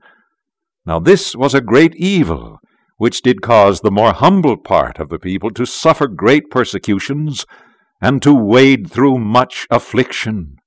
[0.84, 2.58] Now this was a great evil,
[2.96, 7.46] which did cause the more humble part of the people to suffer great persecutions,
[8.02, 10.58] and to wade through much affliction.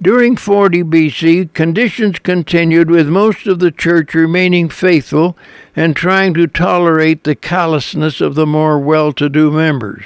[0.00, 5.36] During 40 BC, conditions continued with most of the church remaining faithful
[5.76, 10.04] and trying to tolerate the callousness of the more well to do members.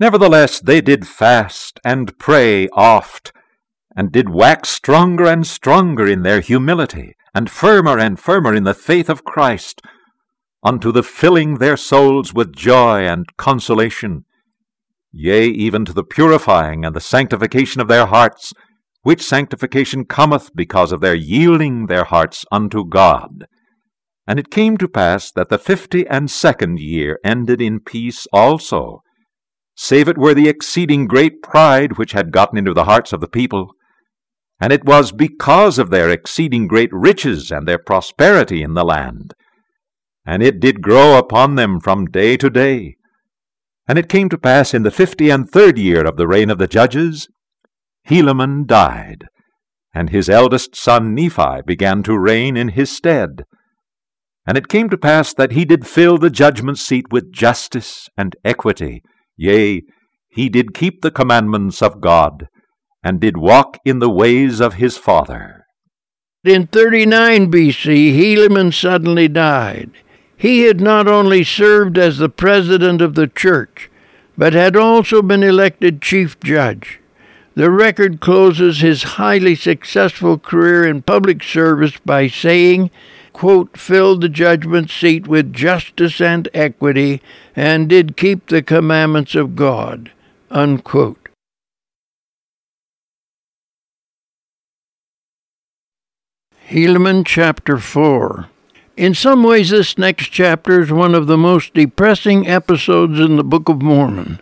[0.00, 3.32] Nevertheless, they did fast and pray oft,
[3.96, 8.74] and did wax stronger and stronger in their humility, and firmer and firmer in the
[8.74, 9.80] faith of Christ,
[10.64, 14.24] unto the filling their souls with joy and consolation,
[15.14, 18.52] yea, even to the purifying and the sanctification of their hearts,
[19.02, 23.46] which sanctification cometh because of their yielding their hearts unto God.
[24.26, 29.02] And it came to pass that the fifty and second year ended in peace also,
[29.76, 33.28] save it were the exceeding great pride which had gotten into the hearts of the
[33.28, 33.74] people.
[34.60, 39.34] And it was because of their exceeding great riches and their prosperity in the land
[40.26, 42.96] and it did grow upon them from day to day.
[43.86, 46.58] And it came to pass in the fifty and third year of the reign of
[46.58, 47.28] the judges,
[48.08, 49.26] Helaman died,
[49.94, 53.44] and his eldest son Nephi began to reign in his stead.
[54.46, 58.36] And it came to pass that he did fill the judgment seat with justice and
[58.44, 59.02] equity,
[59.36, 59.82] yea,
[60.28, 62.48] he did keep the commandments of God,
[63.02, 65.64] and did walk in the ways of his father.
[66.42, 69.92] In 39 BC, Helaman suddenly died.
[70.36, 73.90] He had not only served as the president of the church,
[74.36, 77.00] but had also been elected chief judge.
[77.54, 82.90] The record closes his highly successful career in public service by saying,
[83.32, 87.22] quote, filled the judgment seat with justice and equity,
[87.54, 90.10] and did keep the commandments of God,
[90.50, 91.28] unquote.
[96.68, 98.48] Helaman chapter 4
[98.96, 103.44] in some ways, this next chapter is one of the most depressing episodes in the
[103.44, 104.40] Book of Mormon,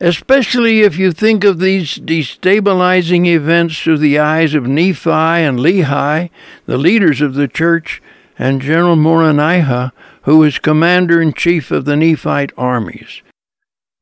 [0.00, 6.30] especially if you think of these destabilizing events through the eyes of Nephi and Lehi,
[6.66, 8.00] the leaders of the church,
[8.38, 13.22] and General Moronihah, who was commander in chief of the Nephite armies.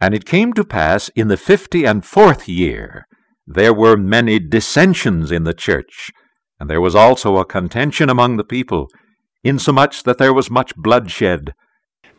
[0.00, 3.06] And it came to pass in the fifty and fourth year,
[3.46, 6.10] there were many dissensions in the church,
[6.60, 8.88] and there was also a contention among the people
[9.48, 11.54] insomuch that there was much bloodshed.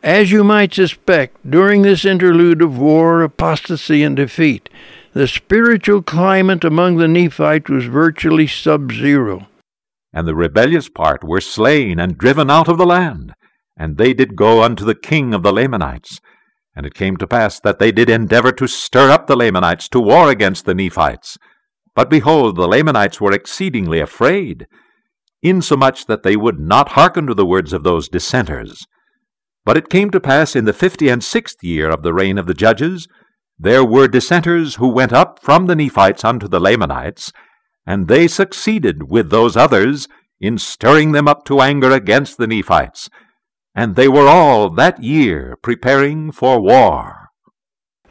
[0.02, 4.68] As you might suspect, during this interlude of war, apostasy, and defeat,
[5.12, 9.46] the spiritual climate among the Nephites was virtually sub zero.
[10.12, 13.34] And the rebellious part were slain and driven out of the land,
[13.76, 16.20] and they did go unto the king of the Lamanites.
[16.74, 20.00] And it came to pass that they did endeavor to stir up the Lamanites to
[20.00, 21.36] war against the Nephites.
[21.94, 24.66] But behold, the Lamanites were exceedingly afraid,
[25.42, 28.86] insomuch that they would not hearken to the words of those dissenters.
[29.64, 32.46] But it came to pass in the fifty and sixth year of the reign of
[32.46, 33.08] the judges,
[33.58, 37.30] there were dissenters who went up from the Nephites unto the Lamanites,
[37.86, 40.08] and they succeeded with those others
[40.40, 43.10] in stirring them up to anger against the Nephites,
[43.74, 47.19] and they were all that year preparing for war.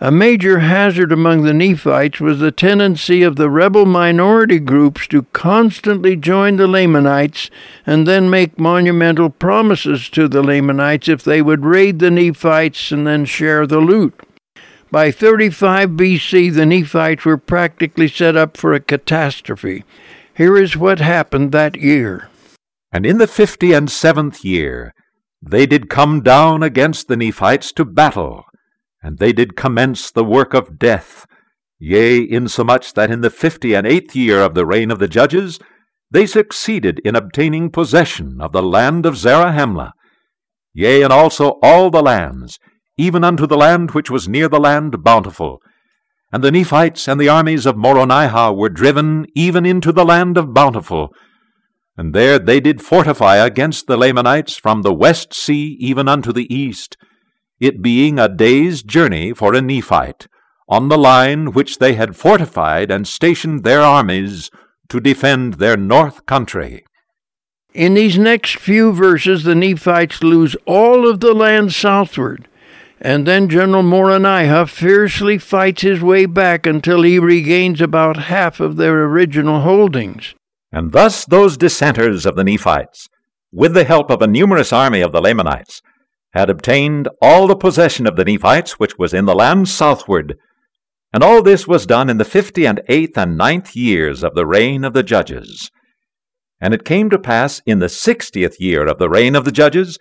[0.01, 5.23] A major hazard among the Nephites was the tendency of the rebel minority groups to
[5.33, 7.49] constantly join the Lamanites
[7.85, 13.05] and then make monumental promises to the Lamanites if they would raid the Nephites and
[13.05, 14.13] then share the loot.
[14.89, 19.83] By 35 BC, the Nephites were practically set up for a catastrophe.
[20.33, 22.29] Here is what happened that year.
[22.93, 24.93] And in the fifty and seventh year,
[25.41, 28.45] they did come down against the Nephites to battle
[29.01, 31.25] and they did commence the work of death,
[31.81, 35.59] Yea, insomuch that in the fifty and eighth year of the reign of the judges,
[36.11, 39.93] they succeeded in obtaining possession of the land of Zarahemla,
[40.73, 42.59] yea, and also all the lands,
[42.97, 45.61] even unto the land which was near the land bountiful.
[46.33, 50.53] And the Nephites and the armies of Moronihah were driven even into the land of
[50.53, 51.13] bountiful.
[51.95, 56.53] And there they did fortify against the Lamanites from the west sea even unto the
[56.53, 56.97] east,
[57.59, 60.27] it being a day's journey for a Nephite
[60.67, 64.51] on the line which they had fortified and stationed their armies
[64.87, 66.85] to defend their north country.
[67.73, 72.47] In these next few verses, the Nephites lose all of the land southward,
[72.99, 78.75] and then General Moronihah fiercely fights his way back until he regains about half of
[78.75, 80.35] their original holdings.
[80.71, 83.07] And thus those dissenters of the Nephites,
[83.51, 85.81] with the help of a numerous army of the Lamanites,
[86.33, 90.37] had obtained all the possession of the Nephites which was in the land southward,
[91.11, 94.45] and all this was done in the fifty and eighth and ninth years of the
[94.45, 95.71] reign of the judges.
[96.61, 99.97] And it came to pass in the sixtieth year of the reign of the judges,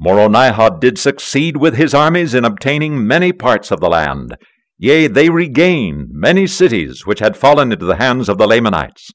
[0.00, 4.36] Moronihah did succeed with his armies in obtaining many parts of the land.
[4.76, 9.10] Yea, they regained many cities which had fallen into the hands of the Lamanites.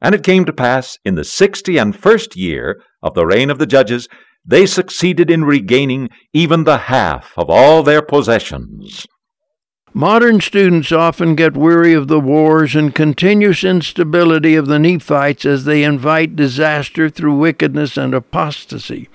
[0.00, 3.58] And it came to pass in the sixty and first year of the reign of
[3.58, 4.08] the judges,
[4.44, 9.06] they succeeded in regaining even the half of all their possessions.
[9.94, 15.64] Modern students often get weary of the wars and continuous instability of the Nephites as
[15.64, 19.08] they invite disaster through wickedness and apostasy.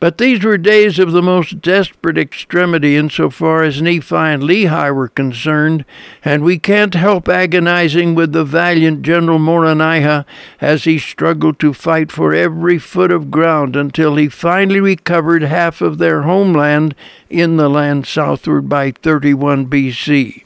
[0.00, 5.08] But these were days of the most desperate extremity insofar as Nephi and Lehi were
[5.08, 5.84] concerned,
[6.24, 10.24] and we can't help agonizing with the valiant General Moronihah
[10.60, 15.80] as he struggled to fight for every foot of ground until he finally recovered half
[15.80, 16.94] of their homeland
[17.28, 20.44] in the land southward by 31 BC.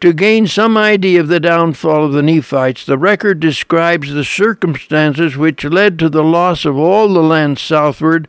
[0.00, 5.36] To gain some idea of the downfall of the Nephites, the record describes the circumstances
[5.36, 8.28] which led to the loss of all the land southward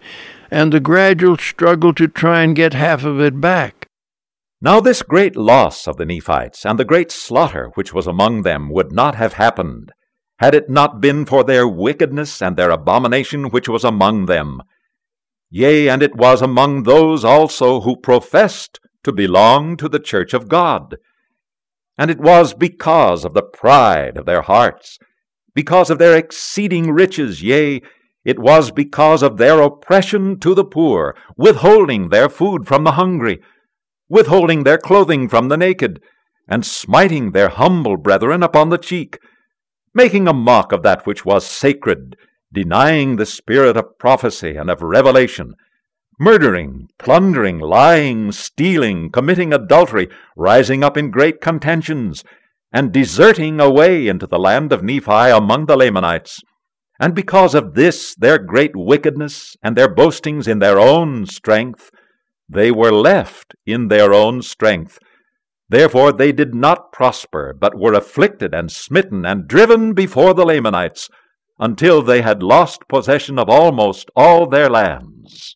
[0.55, 3.89] and the gradual struggle to try and get half of it back.
[4.61, 8.69] Now, this great loss of the Nephites and the great slaughter which was among them
[8.69, 9.91] would not have happened
[10.39, 14.61] had it not been for their wickedness and their abomination which was among them.
[15.49, 20.47] Yea, and it was among those also who professed to belong to the church of
[20.47, 20.95] God.
[21.97, 24.99] And it was because of the pride of their hearts,
[25.53, 27.81] because of their exceeding riches, yea,
[28.25, 33.39] it was because of their oppression to the poor, withholding their food from the hungry,
[34.09, 36.01] withholding their clothing from the naked,
[36.47, 39.19] and smiting their humble brethren upon the cheek,
[39.93, 42.15] making a mock of that which was sacred,
[42.51, 45.53] denying the spirit of prophecy and of revelation,
[46.19, 52.23] murdering, plundering, lying, stealing, committing adultery, rising up in great contentions,
[52.71, 56.41] and deserting away into the land of Nephi among the Lamanites
[56.99, 61.91] and because of this, their great wickedness, and their boastings in their own strength,
[62.47, 64.99] they were left in their own strength.
[65.67, 71.09] Therefore they did not prosper, but were afflicted and smitten and driven before the Lamanites,
[71.59, 75.55] until they had lost possession of almost all their lands.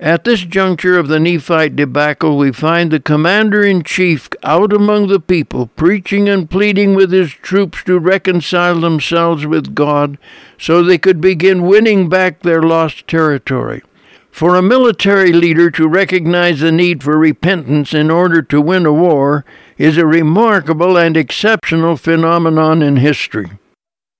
[0.00, 5.08] At this juncture of the Nephite debacle, we find the commander in chief out among
[5.08, 10.16] the people, preaching and pleading with his troops to reconcile themselves with God
[10.56, 13.82] so they could begin winning back their lost territory.
[14.30, 18.92] For a military leader to recognize the need for repentance in order to win a
[18.92, 19.44] war
[19.78, 23.50] is a remarkable and exceptional phenomenon in history.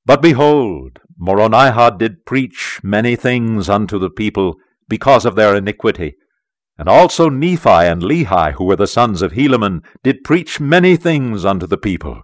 [0.04, 4.56] But behold, Moronihah did preach many things unto the people
[4.88, 6.16] because of their iniquity.
[6.78, 11.44] And also Nephi and Lehi, who were the sons of Helaman, did preach many things
[11.44, 12.22] unto the people,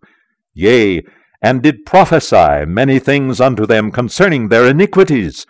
[0.53, 1.03] yea,
[1.43, 5.45] and did prophesy many things unto them concerning their iniquities,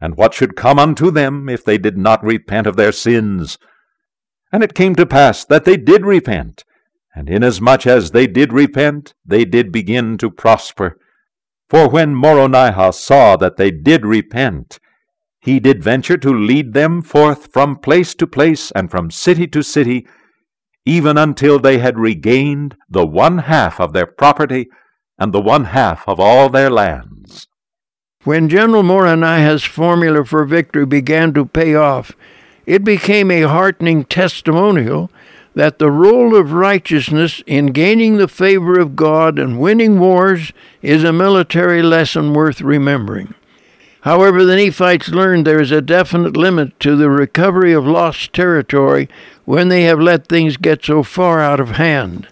[0.00, 3.58] and what should come unto them if they did not repent of their sins.
[4.52, 6.64] And it came to pass that they did repent,
[7.14, 10.98] and inasmuch as they did repent, they did begin to prosper.
[11.68, 14.78] For when Moronihah saw that they did repent,
[15.40, 19.62] he did venture to lead them forth from place to place and from city to
[19.62, 20.06] city,
[20.84, 24.68] even until they had regained the one half of their property
[25.18, 27.46] and the one half of all their lands.
[28.24, 32.12] When General Moronihah's formula for victory began to pay off,
[32.66, 35.10] it became a heartening testimonial
[35.54, 41.02] that the role of righteousness in gaining the favor of God and winning wars is
[41.02, 43.34] a military lesson worth remembering.
[44.02, 49.08] However, the Nephites learned there is a definite limit to the recovery of lost territory
[49.44, 52.26] when they have let things get so far out of hand.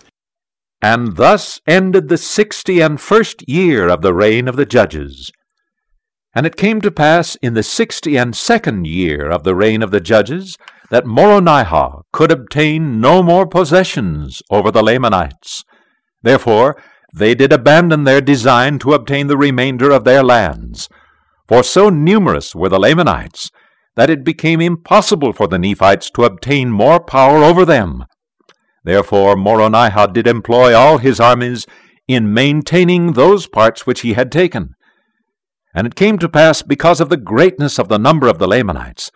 [0.80, 5.30] And thus ended the sixty and first year of the reign of the judges.
[6.34, 9.90] And it came to pass in the sixty and second year of the reign of
[9.90, 10.56] the judges
[10.90, 15.64] that Moronihah could obtain no more possessions over the Lamanites.
[16.22, 16.80] Therefore
[17.12, 20.88] they did abandon their design to obtain the remainder of their lands.
[21.48, 23.50] For so numerous were the Lamanites
[23.96, 28.04] that it became impossible for the Nephites to obtain more power over them.
[28.84, 31.66] Therefore Moronihah did employ all his armies
[32.06, 34.74] in maintaining those parts which he had taken.
[35.74, 39.10] And it came to pass, because of the greatness of the number of the Lamanites,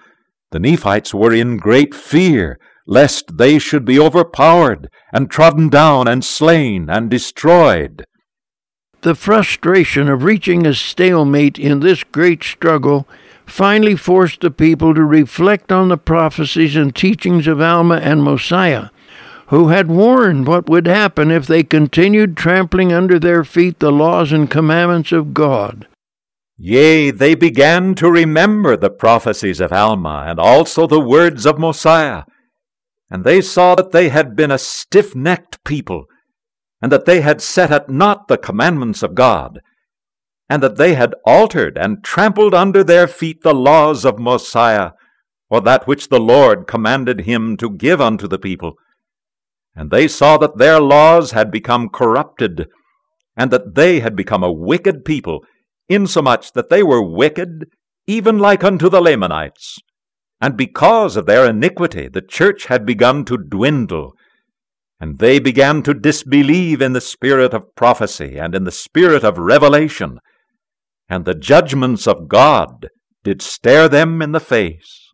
[0.50, 6.24] the Nephites were in great fear, lest they should be overpowered, and trodden down, and
[6.24, 8.04] slain, and destroyed.
[9.02, 13.08] The frustration of reaching a stalemate in this great struggle
[13.44, 18.90] finally forced the people to reflect on the prophecies and teachings of Alma and Mosiah,
[19.48, 24.30] who had warned what would happen if they continued trampling under their feet the laws
[24.30, 25.88] and commandments of God.
[26.56, 32.22] Yea, they began to remember the prophecies of Alma, and also the words of Mosiah.
[33.10, 36.06] And they saw that they had been a stiff necked people,
[36.82, 39.60] and that they had set at naught the commandments of God,
[40.48, 44.90] and that they had altered and trampled under their feet the laws of Mosiah,
[45.48, 48.74] or that which the Lord commanded him to give unto the people.
[49.76, 52.68] And they saw that their laws had become corrupted,
[53.36, 55.44] and that they had become a wicked people
[55.88, 57.66] insomuch that they were wicked,
[58.06, 59.78] even like unto the Lamanites.
[60.40, 64.14] And because of their iniquity, the church had begun to dwindle,
[65.02, 69.36] and they began to disbelieve in the spirit of prophecy and in the spirit of
[69.36, 70.20] revelation,
[71.08, 72.88] and the judgments of God
[73.24, 75.12] did stare them in the face.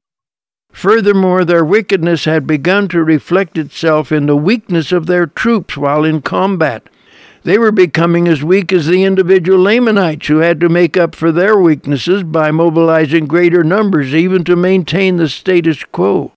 [0.71, 6.05] Furthermore, their wickedness had begun to reflect itself in the weakness of their troops while
[6.05, 6.91] in combat
[7.45, 11.33] they were becoming as weak as the individual Lamanites who had to make up for
[11.33, 16.33] their weaknesses by mobilizing greater numbers even to maintain the status quo.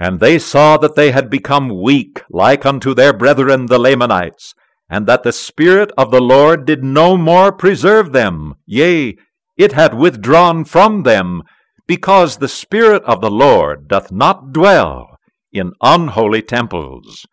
[0.00, 4.54] And they saw that they had become weak like unto their brethren the Lamanites,
[4.88, 9.16] and that the Spirit of the Lord did no more preserve them, yea,
[9.58, 11.42] it had withdrawn from them,
[11.86, 15.18] because the Spirit of the Lord doth not dwell
[15.52, 17.26] in unholy temples.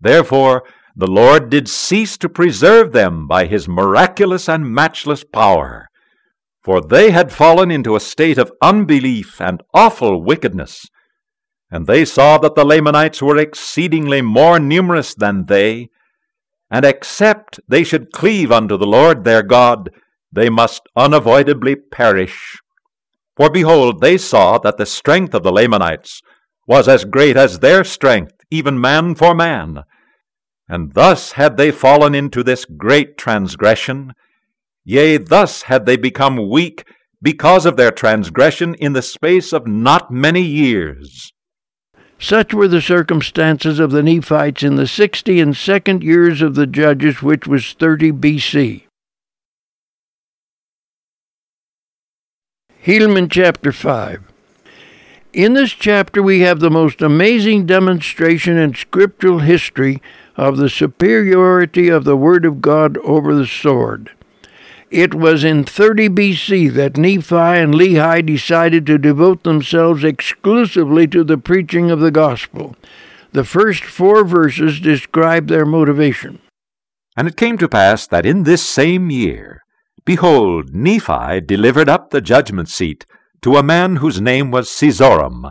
[0.00, 0.62] Therefore,
[0.94, 5.88] the Lord did cease to preserve them by his miraculous and matchless power.
[6.62, 10.86] For they had fallen into a state of unbelief and awful wickedness.
[11.74, 15.90] And they saw that the Lamanites were exceedingly more numerous than they,
[16.70, 19.90] and except they should cleave unto the Lord their God,
[20.30, 22.58] they must unavoidably perish.
[23.36, 26.22] For behold, they saw that the strength of the Lamanites
[26.66, 29.82] was as great as their strength, even man for man
[30.68, 34.12] and thus had they fallen into this great transgression.
[34.84, 36.86] Yea, thus had they become weak
[37.20, 41.32] because of their transgression in the space of not many years.
[42.24, 46.66] Such were the circumstances of the Nephites in the sixty and second years of the
[46.66, 48.84] judges, which was 30 BC.
[52.82, 54.22] Helaman chapter 5.
[55.34, 60.00] In this chapter, we have the most amazing demonstration in scriptural history
[60.34, 64.12] of the superiority of the Word of God over the sword.
[64.94, 71.24] It was in 30 BC that Nephi and Lehi decided to devote themselves exclusively to
[71.24, 72.76] the preaching of the gospel.
[73.32, 76.38] The first four verses describe their motivation.
[77.16, 79.64] And it came to pass that in this same year,
[80.04, 83.04] behold, Nephi delivered up the judgment seat
[83.42, 85.50] to a man whose name was Cezoram,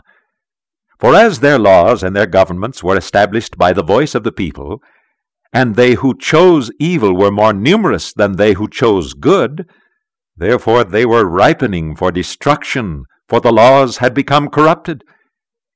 [0.98, 4.82] for as their laws and their governments were established by the voice of the people,
[5.54, 9.70] and they who chose evil were more numerous than they who chose good,
[10.36, 15.04] therefore they were ripening for destruction, for the laws had become corrupted.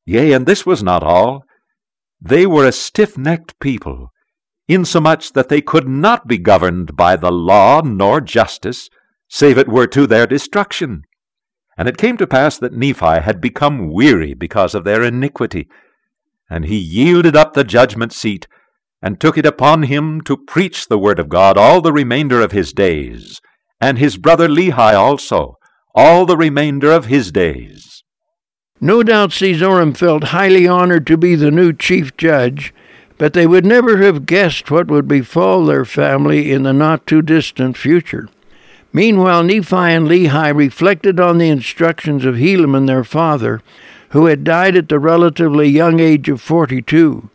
[0.05, 1.43] Yea, and this was not all.
[2.19, 4.11] They were a stiff necked people,
[4.67, 8.89] insomuch that they could not be governed by the law nor justice,
[9.29, 11.03] save it were to their destruction.
[11.77, 15.67] And it came to pass that Nephi had become weary because of their iniquity.
[16.49, 18.47] And he yielded up the judgment seat,
[19.01, 22.51] and took it upon him to preach the word of God all the remainder of
[22.51, 23.39] his days,
[23.79, 25.57] and his brother Lehi also,
[25.93, 28.03] all the remainder of his days.
[28.79, 32.73] No doubt Cezoram felt highly honored to be the new chief judge,
[33.17, 37.23] but they would never have guessed what would befall their family in the not too
[37.23, 38.29] distant future.
[38.93, 43.61] Meanwhile, Nephi and Lehi reflected on the instructions of Helaman, their father,
[44.09, 47.29] who had died at the relatively young age of 42.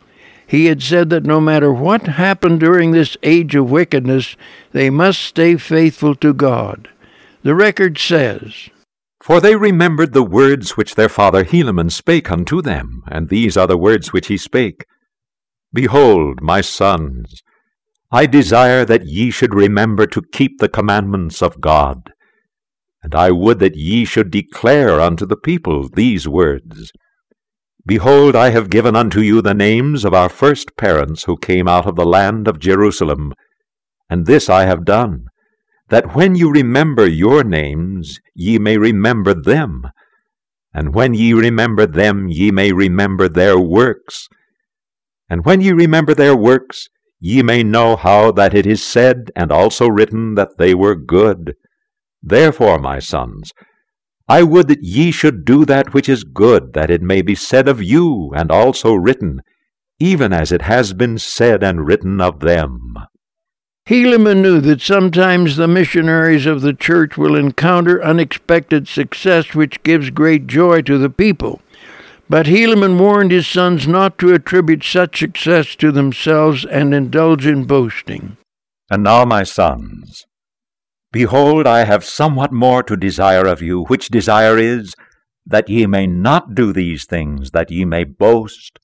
[0.53, 4.37] He had said that no matter what happened during this age of wickedness,
[4.73, 6.91] they must stay faithful to God.
[7.43, 8.69] The record says,
[9.23, 13.67] For they remembered the words which their father Helaman spake unto them, and these are
[13.67, 14.85] the words which he spake.
[15.73, 17.43] Behold, my sons,
[18.11, 22.13] I desire that ye should remember to keep the commandments of God.
[23.03, 26.93] And I would that ye should declare unto the people these words.
[27.85, 31.87] Behold, I have given unto you the names of our first parents who came out
[31.87, 33.35] of the land of Jerusalem.
[34.09, 35.27] And this I have done,
[35.89, 39.87] that when you remember your names, ye may remember them.
[40.73, 44.29] And when ye remember them, ye may remember their works.
[45.29, 49.51] And when ye remember their works, ye may know how that it is said and
[49.51, 51.55] also written that they were good.
[52.23, 53.53] Therefore, my sons,
[54.33, 57.69] I would that ye should do that which is good, that it may be said
[57.69, 59.43] of you, and also written,
[60.01, 62.95] even as it has been said and written of them.
[63.87, 70.09] Helaman knew that sometimes the missionaries of the church will encounter unexpected success which gives
[70.09, 71.61] great joy to the people.
[72.27, 77.65] But Helaman warned his sons not to attribute such success to themselves and indulge in
[77.65, 78.39] boasting.
[78.91, 80.25] And now, my sons,
[81.13, 84.95] Behold, I have somewhat more to desire of you, which desire is,
[85.45, 88.79] that ye may not do these things, that ye may boast,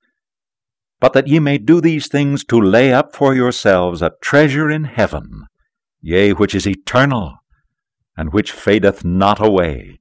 [1.00, 4.84] but that ye may do these things to lay up for yourselves a treasure in
[4.84, 5.46] heaven,
[6.02, 7.36] yea, which is eternal,
[8.14, 9.98] and which fadeth not away.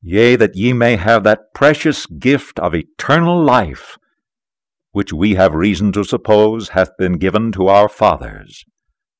[0.00, 3.98] Yea, that ye may have that precious gift of eternal life,
[4.92, 8.64] which we have reason to suppose hath been given to our fathers.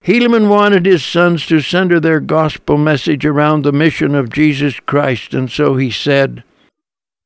[0.05, 5.34] Helaman wanted his sons to center their gospel message around the mission of Jesus Christ,
[5.34, 6.44] and so he said,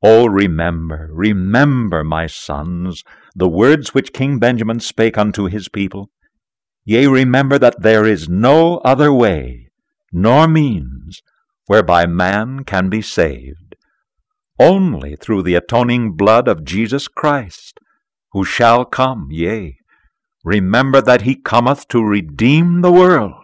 [0.02, 3.04] Oh, remember, remember, my sons,
[3.36, 6.10] the words which King Benjamin spake unto his people.
[6.84, 9.68] Yea, remember that there is no other way,
[10.12, 11.22] nor means,
[11.66, 13.76] whereby man can be saved,
[14.58, 17.78] only through the atoning blood of Jesus Christ,
[18.32, 19.78] who shall come, yea,
[20.44, 23.34] Remember that he cometh to redeem the world.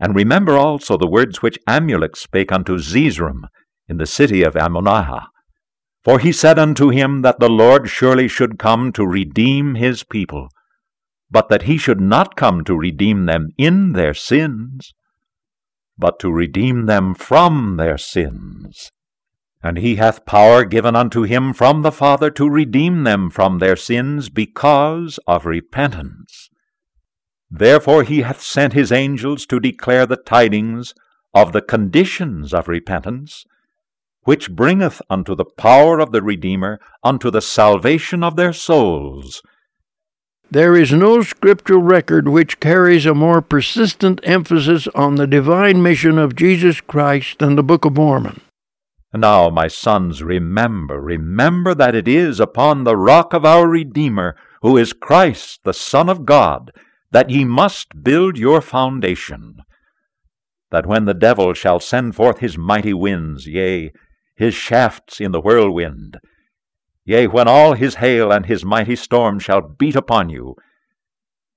[0.00, 3.48] And remember also the words which Amulek spake unto Zeezrom
[3.88, 5.26] in the city of Ammonihah.
[6.04, 10.48] For he said unto him that the Lord surely should come to redeem his people,
[11.30, 14.94] but that he should not come to redeem them in their sins,
[15.96, 18.90] but to redeem them from their sins.
[19.62, 23.76] And he hath power given unto him from the Father to redeem them from their
[23.76, 26.48] sins because of repentance.
[27.50, 30.94] Therefore he hath sent his angels to declare the tidings
[31.34, 33.44] of the conditions of repentance,
[34.22, 39.42] which bringeth unto the power of the Redeemer unto the salvation of their souls.
[40.50, 46.18] There is no scriptural record which carries a more persistent emphasis on the divine mission
[46.18, 48.40] of Jesus Christ than the Book of Mormon.
[49.14, 54.76] Now, my sons, remember, remember that it is upon the rock of our Redeemer, who
[54.76, 56.72] is Christ, the Son of God,
[57.10, 59.62] that ye must build your foundation.
[60.70, 63.92] That when the devil shall send forth his mighty winds, yea,
[64.36, 66.18] his shafts in the whirlwind,
[67.06, 70.54] yea, when all his hail and his mighty storm shall beat upon you,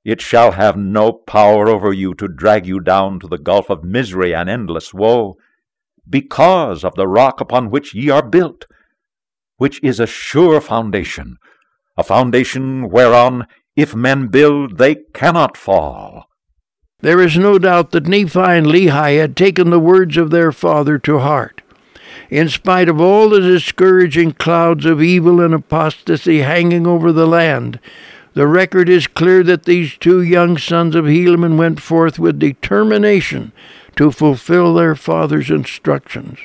[0.06, 3.84] it shall have no power over you to drag you down to the gulf of
[3.84, 5.36] misery and endless woe
[6.10, 8.66] because of the rock upon which ye are built,
[9.58, 11.38] which is a sure foundation,
[11.98, 13.46] a foundation whereon,
[13.76, 16.26] if men build, they cannot fall.
[17.00, 21.00] There is no doubt that Nephi and Lehi had taken the words of their father
[21.00, 21.62] to heart.
[22.30, 27.80] In spite of all the discouraging clouds of evil and apostasy hanging over the land,
[28.34, 33.52] the record is clear that these two young sons of Helaman went forth with determination
[33.96, 36.40] to fulfill their father's instructions.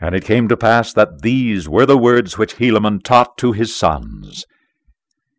[0.00, 3.74] And it came to pass that these were the words which Helaman taught to his
[3.74, 4.44] sons.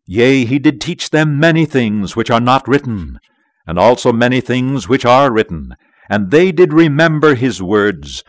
[0.06, 3.20] Yea, he did teach them many things which are not written,
[3.66, 5.74] and also many things which are written,
[6.08, 8.24] and they did remember his words,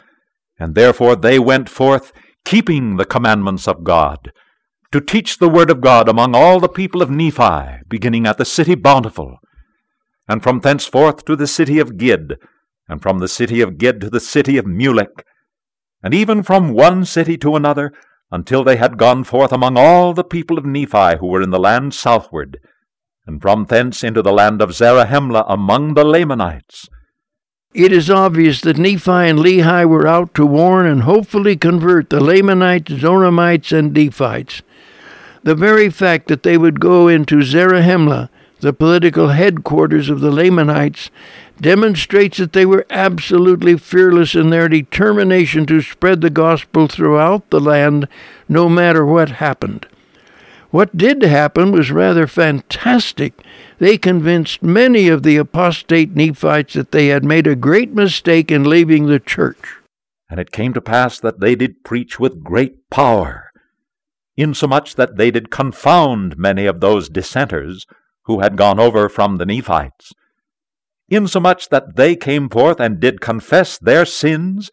[0.60, 2.12] and therefore they went forth,
[2.44, 4.34] keeping the commandments of God,
[4.92, 8.46] to teach the word of God among all the people of Nephi, beginning at the
[8.46, 9.38] city Bountiful,
[10.28, 12.38] and from thenceforth to the city of Gid,
[12.88, 15.24] and from the city of Gid to the city of Mulek,
[16.02, 17.92] and even from one city to another,
[18.32, 21.60] until they had gone forth among all the people of Nephi who were in the
[21.60, 22.60] land southward,
[23.28, 26.90] and from thence into the land of Zarahemla among the Lamanites.
[27.76, 32.20] It is obvious that Nephi and Lehi were out to warn and hopefully convert the
[32.20, 34.64] Lamanites, Zoramites, and Nephites.
[35.44, 38.30] The very fact that they would go into Zarahemla,
[38.60, 41.10] the political headquarters of the Lamanites,
[41.62, 47.60] demonstrates that they were absolutely fearless in their determination to spread the gospel throughout the
[47.60, 48.08] land,
[48.48, 49.88] no matter what happened.
[50.72, 53.34] What did happen was rather fantastic.
[53.80, 58.70] They convinced many of the apostate Nephites that they had made a great mistake in
[58.70, 59.78] leaving the church.
[60.30, 63.49] And it came to pass that they did preach with great power,
[64.40, 67.86] insomuch that they did confound many of those dissenters
[68.26, 70.12] who had gone over from the Nephites,
[71.10, 74.70] insomuch that they came forth and did confess their sins,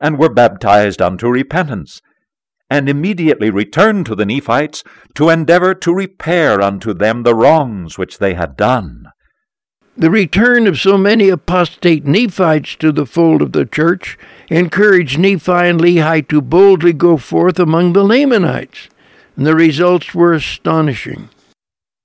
[0.00, 2.00] and were baptized unto repentance
[2.70, 4.84] and immediately returned to the Nephites
[5.14, 9.06] to endeavor to repair unto them the wrongs which they had done.
[9.98, 14.16] The return of so many apostate Nephites to the fold of the church
[14.48, 18.88] encouraged Nephi and Lehi to boldly go forth among the Lamanites,
[19.36, 21.30] and the results were astonishing.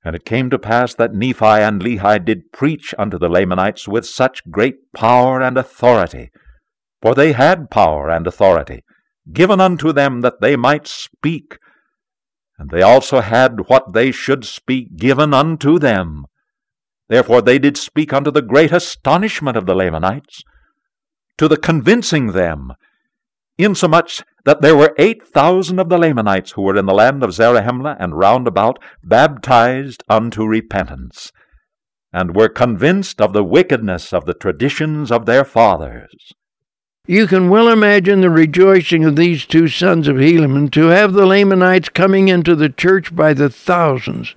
[0.03, 4.07] And it came to pass that Nephi and Lehi did preach unto the Lamanites with
[4.07, 6.31] such great power and authority,
[6.99, 8.83] for they had power and authority,
[9.31, 11.59] given unto them that they might speak.
[12.57, 16.25] And they also had what they should speak given unto them.
[17.09, 20.43] Therefore they did speak unto the great astonishment of the Lamanites,
[21.37, 22.73] to the convincing them,
[23.57, 27.31] insomuch that there were eight thousand of the Lamanites who were in the land of
[27.31, 31.31] Zarahemla and round about baptized unto repentance,
[32.11, 36.33] and were convinced of the wickedness of the traditions of their fathers.
[37.05, 41.25] You can well imagine the rejoicing of these two sons of Helaman to have the
[41.25, 44.35] Lamanites coming into the church by the thousands.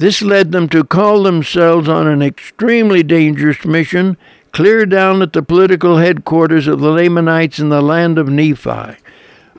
[0.00, 4.16] This led them to call themselves on an extremely dangerous mission
[4.50, 8.96] clear down at the political headquarters of the Lamanites in the land of Nephi.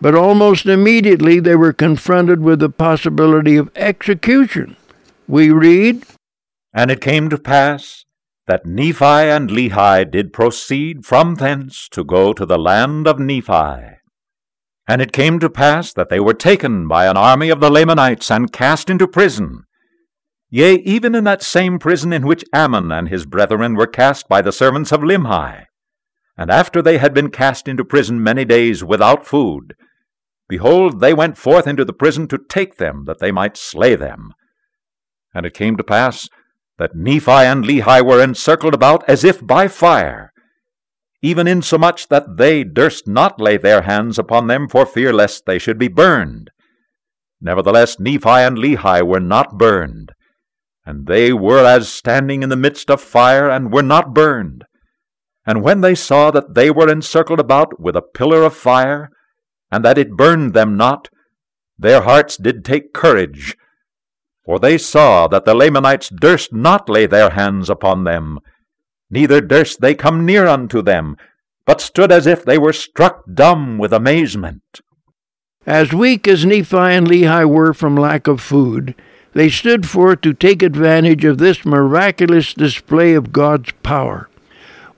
[0.01, 4.77] But almost immediately they were confronted with the possibility of execution.
[5.27, 6.05] We read,
[6.73, 8.05] And it came to pass
[8.47, 13.99] that Nephi and Lehi did proceed from thence to go to the land of Nephi.
[14.87, 18.31] And it came to pass that they were taken by an army of the Lamanites
[18.31, 19.65] and cast into prison.
[20.53, 24.41] Yea, even in that same prison in which Ammon and his brethren were cast by
[24.41, 25.65] the servants of Limhi.
[26.37, 29.75] And after they had been cast into prison many days without food,
[30.49, 34.33] behold, they went forth into the prison to take them, that they might slay them.
[35.33, 36.27] And it came to pass
[36.77, 40.33] that Nephi and Lehi were encircled about as if by fire,
[41.21, 45.59] even insomuch that they durst not lay their hands upon them for fear lest they
[45.59, 46.49] should be burned.
[47.39, 50.11] Nevertheless, Nephi and Lehi were not burned,
[50.91, 54.65] and they were as standing in the midst of fire, and were not burned.
[55.45, 59.09] And when they saw that they were encircled about with a pillar of fire,
[59.71, 61.07] and that it burned them not,
[61.79, 63.55] their hearts did take courage,
[64.43, 68.39] for they saw that the Lamanites durst not lay their hands upon them,
[69.09, 71.15] neither durst they come near unto them,
[71.65, 74.81] but stood as if they were struck dumb with amazement.
[75.65, 78.93] As weak as Nephi and Lehi were from lack of food,
[79.33, 84.29] they stood forth to take advantage of this miraculous display of God's power.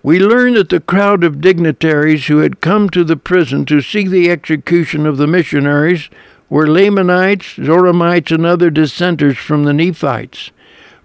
[0.01, 4.07] We learn that the crowd of dignitaries who had come to the prison to see
[4.07, 6.09] the execution of the missionaries
[6.49, 10.51] were Lamanites, Zoramites, and other dissenters from the Nephites.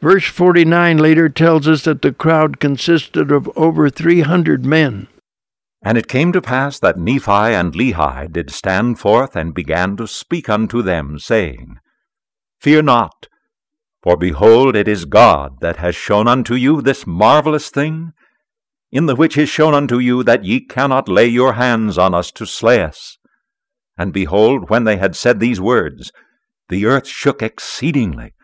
[0.01, 5.07] Verse 49 later tells us that the crowd consisted of over 300 men.
[5.83, 10.07] And it came to pass that Nephi and Lehi did stand forth and began to
[10.07, 11.79] speak unto them, saying,
[12.61, 13.29] Fear not,
[14.03, 18.13] for behold, it is God that has shown unto you this marvelous thing,
[18.91, 22.31] in the which is shown unto you that ye cannot lay your hands on us
[22.33, 23.19] to slay us.
[23.97, 26.13] And behold, when they had said these words,
[26.69, 28.35] the earth shook exceedingly,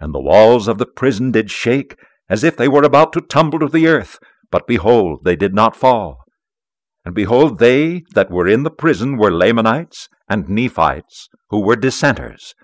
[0.00, 1.96] and the walls of the prison did shake,
[2.28, 4.18] as if they were about to tumble to the earth.
[4.50, 6.24] But behold, they did not fall.
[7.04, 12.54] And behold, they that were in the prison were Lamanites and Nephites, who were dissenters.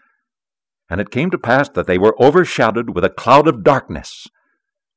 [0.91, 4.26] And it came to pass that they were overshadowed with a cloud of darkness,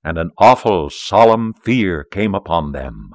[0.04, 3.12] and an awful, solemn fear came upon them.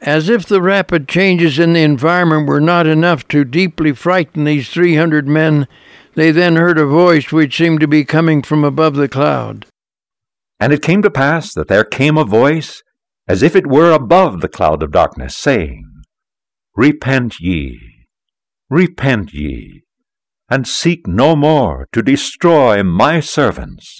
[0.00, 4.68] As if the rapid changes in the environment were not enough to deeply frighten these
[4.68, 5.66] 300 men,
[6.14, 9.66] they then heard a voice which seemed to be coming from above the cloud.
[10.60, 12.82] And it came to pass that there came a voice,
[13.26, 15.84] as if it were above the cloud of darkness, saying,
[16.76, 18.06] Repent ye,
[18.70, 19.82] repent ye,
[20.50, 23.98] and seek no more to destroy my servants,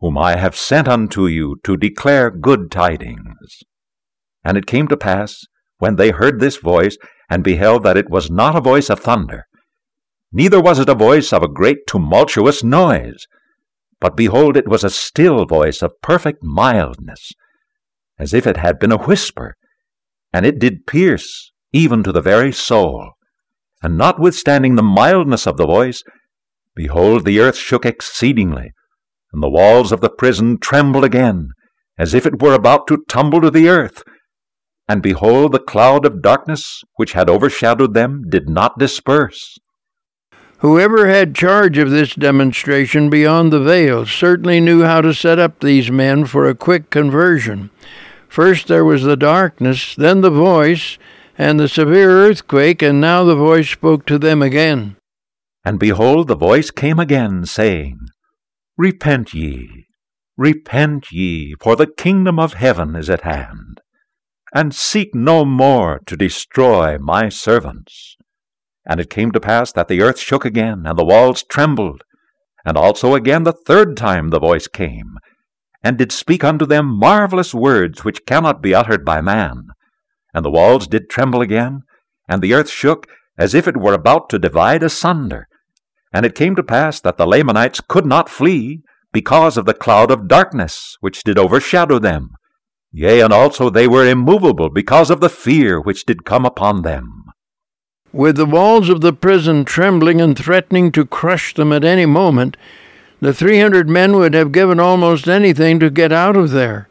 [0.00, 3.62] whom I have sent unto you to declare good tidings.
[4.44, 5.44] And it came to pass,
[5.78, 6.96] when they heard this voice,
[7.30, 9.46] and beheld that it was not a voice of thunder,
[10.32, 13.26] neither was it a voice of a great tumultuous noise.
[14.00, 17.32] But behold, it was a still voice of perfect mildness,
[18.18, 19.56] as if it had been a whisper,
[20.32, 23.12] and it did pierce even to the very soul.
[23.82, 26.02] And notwithstanding the mildness of the voice,
[26.74, 28.72] behold, the earth shook exceedingly,
[29.32, 31.48] and the walls of the prison trembled again,
[31.98, 34.02] as if it were about to tumble to the earth.
[34.88, 39.56] And behold, the cloud of darkness which had overshadowed them did not disperse.
[40.58, 45.60] Whoever had charge of this demonstration beyond the veil certainly knew how to set up
[45.60, 47.70] these men for a quick conversion.
[48.28, 50.98] First there was the darkness, then the voice,
[51.40, 54.96] and the severe earthquake, and now the voice spoke to them again.
[55.64, 57.98] And behold, the voice came again, saying,
[58.76, 59.86] Repent ye,
[60.36, 63.80] repent ye, for the kingdom of heaven is at hand.
[64.52, 68.16] And seek no more to destroy my servants.
[68.86, 72.02] And it came to pass that the earth shook again, and the walls trembled.
[72.66, 75.16] And also again the third time the voice came,
[75.82, 79.68] and did speak unto them marvelous words which cannot be uttered by man.
[80.34, 81.82] And the walls did tremble again,
[82.28, 83.06] and the earth shook
[83.36, 85.48] as if it were about to divide asunder.
[86.12, 90.10] And it came to pass that the Lamanites could not flee, because of the cloud
[90.10, 92.30] of darkness which did overshadow them.
[92.92, 97.24] Yea, and also they were immovable because of the fear which did come upon them.
[98.12, 102.56] With the walls of the prison trembling and threatening to crush them at any moment,
[103.20, 106.88] the 300 men would have given almost anything to get out of there.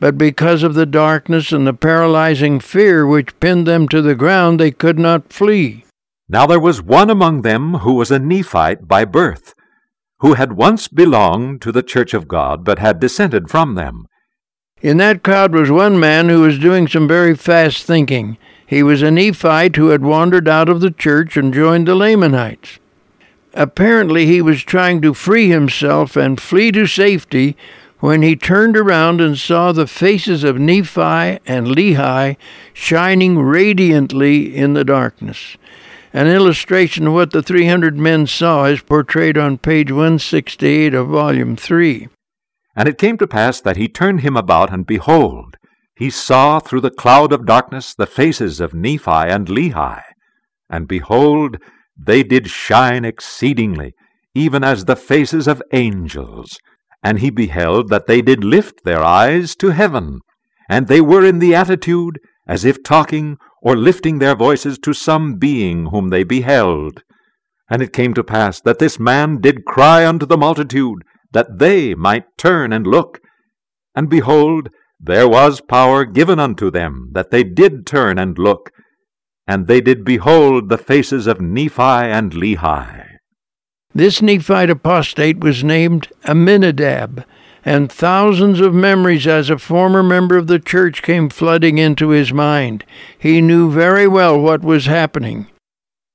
[0.00, 4.58] But because of the darkness and the paralyzing fear which pinned them to the ground,
[4.58, 5.84] they could not flee.
[6.26, 9.54] Now there was one among them who was a Nephite by birth,
[10.20, 14.06] who had once belonged to the church of God, but had dissented from them.
[14.80, 18.38] In that crowd was one man who was doing some very fast thinking.
[18.66, 22.78] He was a Nephite who had wandered out of the church and joined the Lamanites.
[23.52, 27.56] Apparently, he was trying to free himself and flee to safety
[28.00, 32.36] when he turned around and saw the faces of Nephi and Lehi
[32.72, 35.56] shining radiantly in the darkness.
[36.12, 41.54] An illustration of what the 300 men saw is portrayed on page 168 of volume
[41.54, 42.08] 3.
[42.74, 45.56] And it came to pass that he turned him about, and behold,
[45.94, 50.02] he saw through the cloud of darkness the faces of Nephi and Lehi.
[50.68, 51.58] And behold,
[51.96, 53.92] they did shine exceedingly,
[54.34, 56.58] even as the faces of angels.
[57.02, 60.20] And he beheld that they did lift their eyes to heaven,
[60.68, 65.36] and they were in the attitude as if talking or lifting their voices to some
[65.36, 67.02] being whom they beheld.
[67.70, 71.94] And it came to pass that this man did cry unto the multitude, that they
[71.94, 73.20] might turn and look.
[73.94, 78.70] And behold, there was power given unto them, that they did turn and look,
[79.46, 83.09] and they did behold the faces of Nephi and Lehi.
[83.92, 87.24] This Nephite apostate was named Aminadab,
[87.64, 92.32] and thousands of memories as a former member of the church came flooding into his
[92.32, 92.84] mind.
[93.18, 95.48] He knew very well what was happening.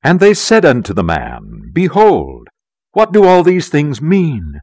[0.02, 2.48] And they said unto the man, Behold,
[2.94, 4.62] what do all these things mean?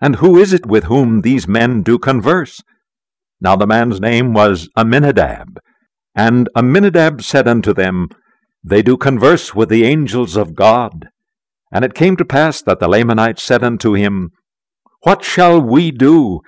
[0.00, 2.62] And who is it with whom these men do converse?
[3.40, 5.60] Now the man's name was Aminadab.
[6.16, 8.08] And Aminadab said unto them,
[8.64, 11.10] They do converse with the angels of God.
[11.72, 14.30] And it came to pass that the Lamanites said unto him,
[15.02, 16.40] What shall we do,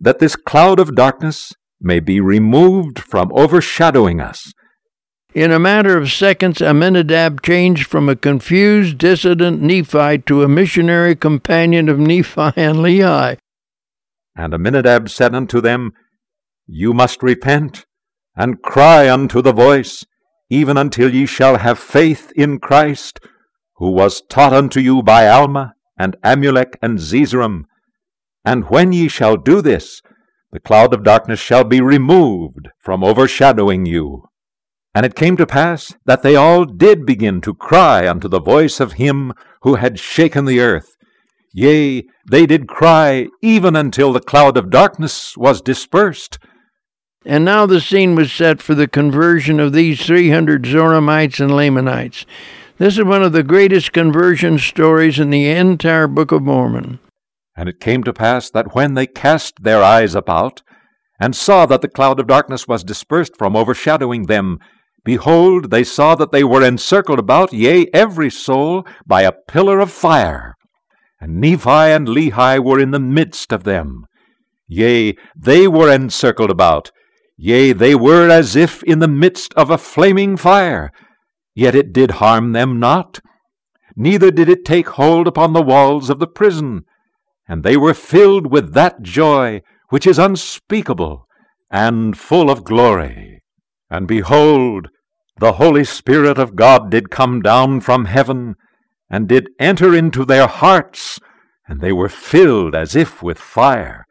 [0.00, 4.52] that this cloud of darkness may be removed from overshadowing us?
[5.34, 11.14] In a matter of seconds, Aminadab changed from a confused, dissident Nephite to a missionary
[11.14, 13.38] companion of Nephi and Lehi.
[14.34, 15.92] And Aminadab said unto them,
[16.70, 17.86] you must repent
[18.36, 20.04] and cry unto the voice,
[20.50, 23.20] even until ye shall have faith in Christ,
[23.78, 27.64] who was taught unto you by Alma and Amulek and Zeezrom.
[28.44, 30.02] And when ye shall do this,
[30.50, 34.24] the cloud of darkness shall be removed from overshadowing you.
[34.94, 38.80] And it came to pass that they all did begin to cry unto the voice
[38.80, 40.96] of him who had shaken the earth.
[41.52, 46.38] Yea, they did cry even until the cloud of darkness was dispersed.
[47.24, 52.24] And now the scene was set for the conversion of these 300 Zoramites and Lamanites.
[52.78, 57.00] This is one of the greatest conversion stories in the entire Book of Mormon.
[57.56, 60.62] And it came to pass that when they cast their eyes about,
[61.20, 64.60] and saw that the cloud of darkness was dispersed from overshadowing them,
[65.04, 69.90] behold, they saw that they were encircled about, yea, every soul, by a pillar of
[69.90, 70.54] fire.
[71.20, 74.06] And Nephi and Lehi were in the midst of them.
[74.68, 76.92] Yea, they were encircled about,
[77.36, 80.92] Yea, they were as if in the midst of a flaming fire,
[81.58, 83.20] yet it did harm them not.
[83.96, 86.84] neither did it take hold upon the walls of the prison.
[87.48, 91.26] And they were filled with that joy which is unspeakable
[91.68, 93.42] and full of glory.
[93.90, 94.88] And behold,
[95.38, 98.54] the Holy Spirit of God did come down from heaven,
[99.10, 101.18] and did enter into their hearts,
[101.66, 104.06] and they were filled as if with fire,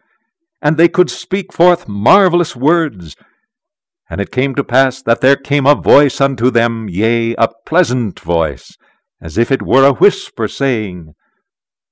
[0.61, 3.15] and they could speak forth marvelous words.
[4.09, 8.19] And it came to pass that there came a voice unto them, yea, a pleasant
[8.19, 8.77] voice,
[9.21, 11.13] as if it were a whisper, saying,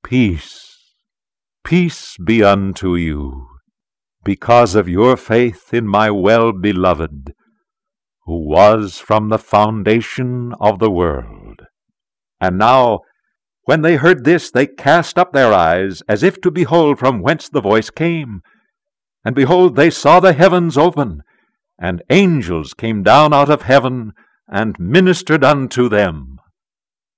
[0.03, 0.93] Peace,
[1.65, 3.47] peace be unto you,
[4.23, 7.33] because of your faith in my well beloved,
[8.25, 11.63] who was from the foundation of the world.
[12.39, 13.01] And now,
[13.63, 17.49] when they heard this, they cast up their eyes, as if to behold from whence
[17.49, 18.41] the voice came.
[19.23, 21.23] And behold, they saw the heavens open,
[21.79, 24.13] and angels came down out of heaven,
[24.47, 26.39] and ministered unto them.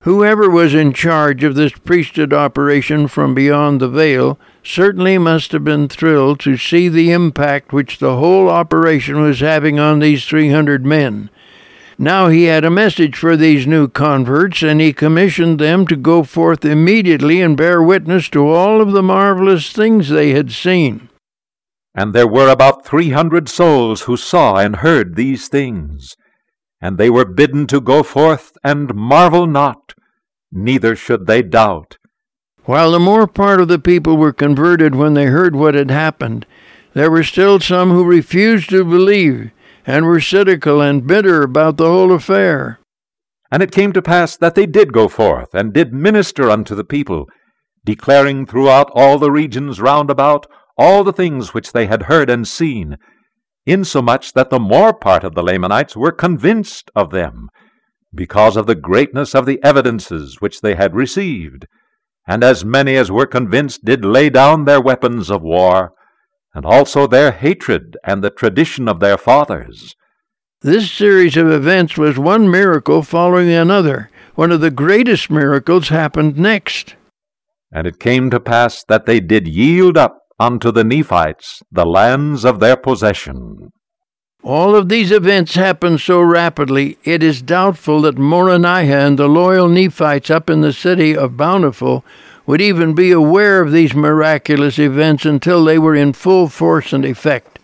[0.02, 5.64] Whoever was in charge of this priesthood operation from beyond the veil certainly must have
[5.64, 10.86] been thrilled to see the impact which the whole operation was having on these 300
[10.86, 11.30] men.
[11.98, 16.22] Now he had a message for these new converts, and he commissioned them to go
[16.22, 21.07] forth immediately and bear witness to all of the marvelous things they had seen.
[21.98, 26.16] And there were about three hundred souls who saw and heard these things.
[26.80, 29.96] And they were bidden to go forth and marvel not,
[30.52, 31.98] neither should they doubt.
[32.66, 36.46] While the more part of the people were converted when they heard what had happened,
[36.94, 39.50] there were still some who refused to believe
[39.86, 42.80] and were cynical and bitter about the whole affair.
[43.50, 46.84] And it came to pass that they did go forth, and did minister unto the
[46.84, 47.28] people,
[47.86, 50.46] declaring throughout all the regions round about
[50.78, 52.98] all the things which they had heard and seen,
[53.66, 57.50] insomuch that the more part of the Lamanites were convinced of them,
[58.14, 61.68] because of the greatness of the evidences which they had received.
[62.28, 65.94] And as many as were convinced did lay down their weapons of war,
[66.54, 69.96] and also their hatred and the tradition of their fathers.
[70.62, 74.10] This series of events was one miracle following another.
[74.36, 76.96] One of the greatest miracles happened next.
[77.72, 82.46] And it came to pass that they did yield up unto the Nephites the lands
[82.46, 83.72] of their possession.
[84.44, 89.68] All of these events happened so rapidly, it is doubtful that Moronihah and the loyal
[89.68, 92.06] Nephites up in the city of Bountiful
[92.46, 97.04] would even be aware of these miraculous events until they were in full force and
[97.04, 97.60] effect.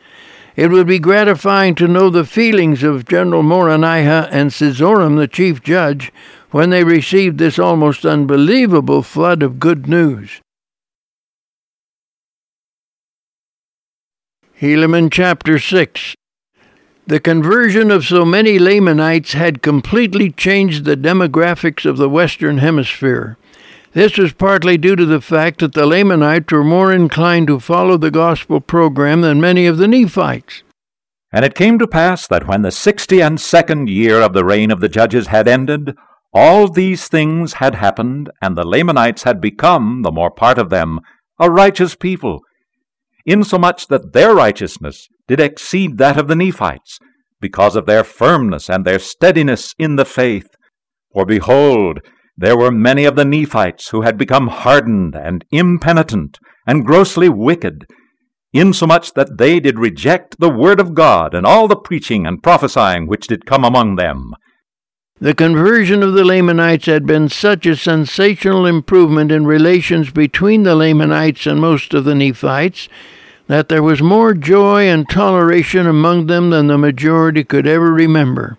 [0.56, 5.64] It would be gratifying to know the feelings of General Moronihah and Cezoram, the chief
[5.64, 6.12] judge,
[6.52, 10.42] when they received this almost unbelievable flood of good news.
[14.64, 16.16] Helaman chapter 6
[17.06, 23.38] The conversion of so many Lamanites had completely changed the demographics of the Western Hemisphere.
[23.92, 27.98] This was partly due to the fact that the Lamanites were more inclined to follow
[27.98, 30.64] the gospel program than many of the Nephites.
[31.34, 34.72] And it came to pass that when the sixty and second year of the reign
[34.72, 35.94] of the judges had ended,
[36.34, 41.02] all these things had happened, and the Lamanites had become, the more part of them,
[41.38, 42.40] a righteous people,
[43.26, 47.00] insomuch that their righteousness did exceed that of the Nephites,
[47.40, 50.48] because of their firmness and their steadiness in the faith.
[51.14, 52.00] For behold,
[52.36, 57.86] there were many of the Nephites who had become hardened and impenitent and grossly wicked,
[58.54, 63.08] insomuch that they did reject the word of God and all the preaching and prophesying
[63.08, 64.32] which did come among them.
[65.20, 70.76] The conversion of the Lamanites had been such a sensational improvement in relations between the
[70.76, 72.90] Lamanites and most of the Nephites
[73.48, 78.58] that there was more joy and toleration among them than the majority could ever remember.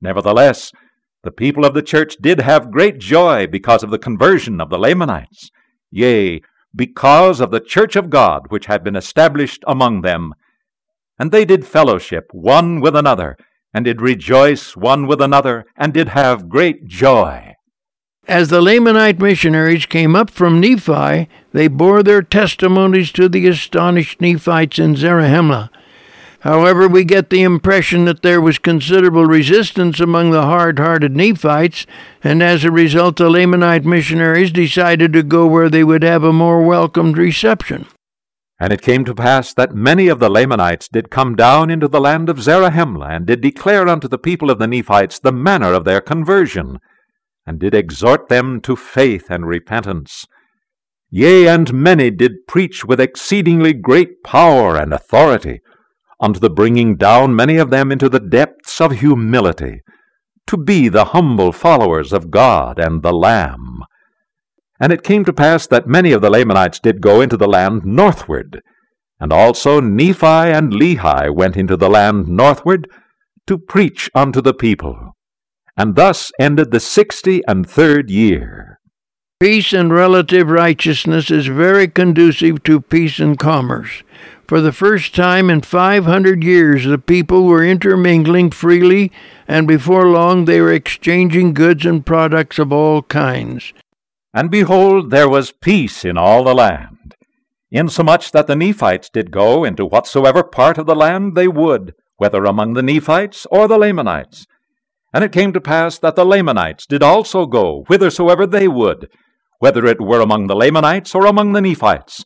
[0.00, 0.72] Nevertheless,
[1.22, 4.78] the people of the church did have great joy because of the conversion of the
[4.78, 5.50] Lamanites,
[5.90, 6.42] yea,
[6.74, 10.34] because of the church of God which had been established among them.
[11.18, 13.36] And they did fellowship one with another,
[13.76, 17.54] and did rejoice one with another, and did have great joy.
[18.26, 24.20] As the Lamanite missionaries came up from Nephi, they bore their testimonies to the astonished
[24.20, 25.70] Nephites in Zarahemla,
[26.46, 31.86] However, we get the impression that there was considerable resistance among the hard hearted Nephites,
[32.22, 36.32] and as a result, the Lamanite missionaries decided to go where they would have a
[36.32, 37.86] more welcomed reception.
[38.58, 42.00] And it came to pass that many of the Lamanites did come down into the
[42.00, 45.84] land of Zarahemla, and did declare unto the people of the Nephites the manner of
[45.84, 46.78] their conversion,
[47.46, 50.24] and did exhort them to faith and repentance.
[51.10, 55.60] Yea, and many did preach with exceedingly great power and authority
[56.18, 59.82] unto the bringing down many of them into the depths of humility,
[60.46, 63.84] to be the humble followers of God and the Lamb.
[64.78, 67.84] And it came to pass that many of the Lamanites did go into the land
[67.84, 68.62] northward,
[69.18, 72.88] and also Nephi and Lehi went into the land northward
[73.46, 75.16] to preach unto the people.
[75.76, 78.80] And thus ended the sixty and third year.
[79.38, 84.02] Peace and relative righteousness is very conducive to peace and commerce.
[84.48, 89.12] For the first time in 500 years, the people were intermingling freely,
[89.46, 93.74] and before long they were exchanging goods and products of all kinds.
[94.34, 97.14] And behold, there was peace in all the land,
[97.70, 102.44] insomuch that the Nephites did go into whatsoever part of the land they would, whether
[102.44, 104.46] among the Nephites or the Lamanites.
[105.12, 109.08] And it came to pass that the Lamanites did also go whithersoever they would,
[109.58, 112.24] whether it were among the Lamanites or among the Nephites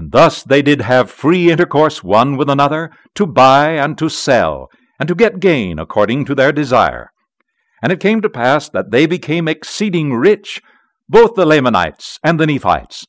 [0.00, 4.70] and thus they did have free intercourse one with another, to buy and to sell,
[4.98, 7.12] and to get gain according to their desire.
[7.82, 10.62] And it came to pass that they became exceeding rich,
[11.10, 13.06] both the Lamanites and the Nephites.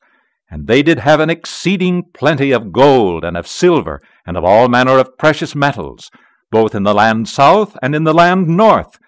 [0.50, 4.68] And they did have an exceeding plenty of gold and of silver, and of all
[4.68, 6.10] manner of precious metals,
[6.50, 8.98] both in the land south and in the land north,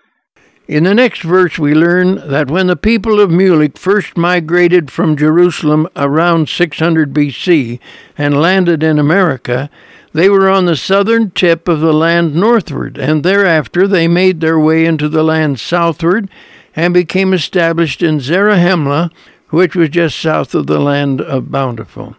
[0.66, 5.14] in the next verse, we learn that when the people of Mulek first migrated from
[5.14, 7.78] Jerusalem around 600 BC
[8.16, 9.68] and landed in America,
[10.14, 14.58] they were on the southern tip of the land northward, and thereafter they made their
[14.58, 16.30] way into the land southward
[16.76, 19.10] and became established in Zarahemla,
[19.50, 22.16] which was just south of the land of Bountiful.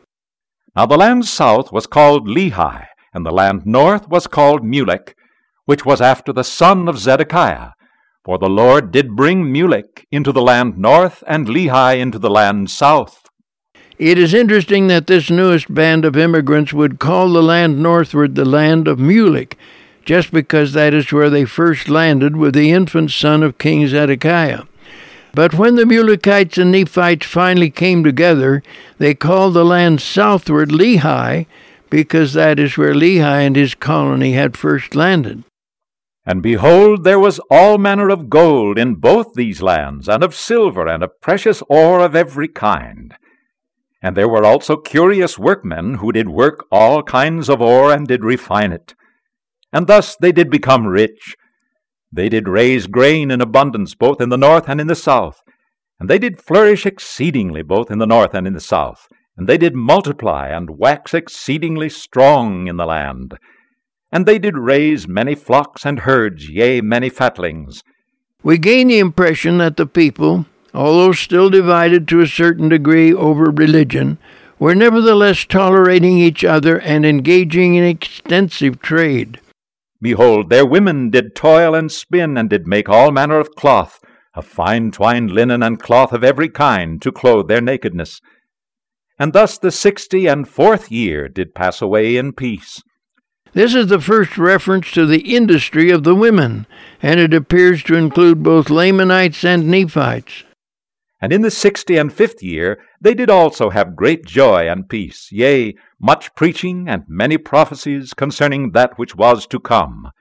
[0.75, 5.13] Now the land south was called Lehi, and the land north was called Mulek,
[5.65, 7.71] which was after the son of Zedekiah
[8.25, 12.71] for the Lord did bring Mulek into the land north, and Lehi into the land
[12.71, 13.29] south.
[13.99, 18.43] It is interesting that this newest band of immigrants would call the land northward the
[18.43, 19.53] land of Mulek,
[20.05, 24.63] just because that is where they first landed with the infant son of King Zedekiah.
[25.33, 28.63] But when the Mulekites and Nephites finally came together,
[28.99, 31.47] they called the land southward Lehi,
[31.89, 35.43] because that is where Lehi and his colony had first landed.
[36.25, 40.87] And behold, there was all manner of gold in both these lands, and of silver,
[40.87, 43.13] and of precious ore of every kind.
[44.01, 48.23] And there were also curious workmen who did work all kinds of ore, and did
[48.23, 48.95] refine it.
[49.75, 51.35] And thus they did become rich.
[52.11, 55.41] They did raise grain in abundance both in the north and in the south.
[55.99, 59.07] And they did flourish exceedingly both in the north and in the south.
[59.37, 63.37] And they did multiply and wax exceedingly strong in the land
[64.15, 67.83] and they did raise many flocks and herds, yea, many fatlings.
[68.43, 73.51] We gain the impression that the people, although still divided to a certain degree over
[73.51, 74.17] religion,
[74.57, 79.41] were nevertheless tolerating each other and engaging in extensive trade.
[80.05, 83.99] Behold, their women did toil and spin, and did make all manner of cloth,
[84.35, 88.21] of fine twined linen and cloth of every kind, to clothe their nakedness.
[89.17, 92.83] And thus the sixty and fourth year did pass away in peace.
[93.53, 96.67] This is the first reference to the industry of the women,
[97.01, 100.43] and it appears to include both Lamanites and Nephites.
[101.19, 105.29] And in the sixty and fifth year they did also have great joy and peace,
[105.31, 110.11] yea, much preaching and many prophecies concerning that which was to come.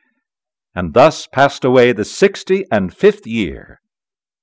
[0.75, 3.81] And thus passed away the sixty and fifth year.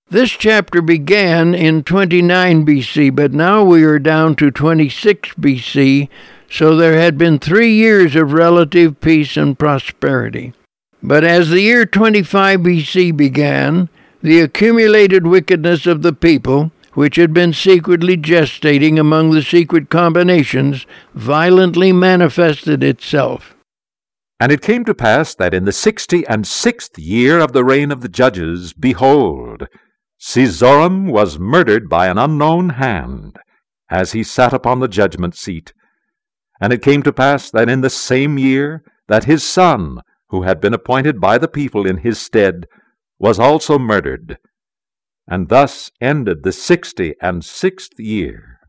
[0.09, 6.09] This chapter began in 29 BC, but now we are down to 26 BC,
[6.49, 10.51] so there had been three years of relative peace and prosperity.
[11.01, 13.87] But as the year 25 BC began,
[14.21, 20.85] the accumulated wickedness of the people, which had been secretly gestating among the secret combinations,
[21.13, 23.55] violently manifested itself.
[24.39, 27.91] And it came to pass that in the sixty and sixth year of the reign
[27.91, 29.67] of the judges, behold,
[30.19, 33.37] Cezoram was murdered by an unknown hand,
[33.89, 35.73] as he sat upon the judgment seat.
[36.59, 39.99] And it came to pass that in the same year that his son,
[40.29, 42.65] who had been appointed by the people in his stead,
[43.19, 44.37] was also murdered.
[45.31, 48.59] And thus ended the sixty and sixth year.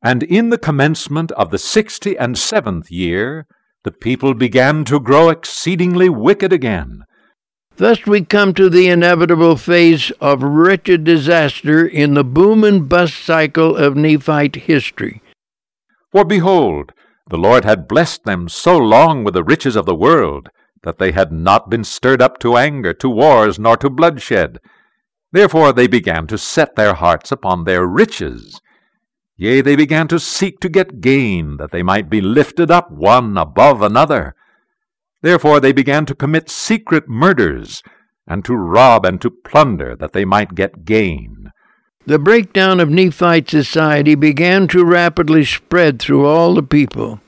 [0.00, 3.48] And in the commencement of the sixty and seventh year,
[3.82, 7.02] the people began to grow exceedingly wicked again.
[7.74, 13.16] Thus we come to the inevitable phase of wretched disaster in the boom and bust
[13.24, 15.22] cycle of Nephite history.
[16.12, 16.92] For behold,
[17.28, 20.50] the Lord had blessed them so long with the riches of the world
[20.84, 24.60] that they had not been stirred up to anger, to wars, nor to bloodshed.
[25.32, 28.60] Therefore they began to set their hearts upon their riches.
[29.36, 33.36] Yea, they began to seek to get gain, that they might be lifted up one
[33.38, 34.34] above another.
[35.22, 37.82] Therefore they began to commit secret murders,
[38.26, 41.50] and to rob and to plunder that they might get gain.
[42.04, 47.20] The breakdown of Nephite society began to rapidly spread through all the people.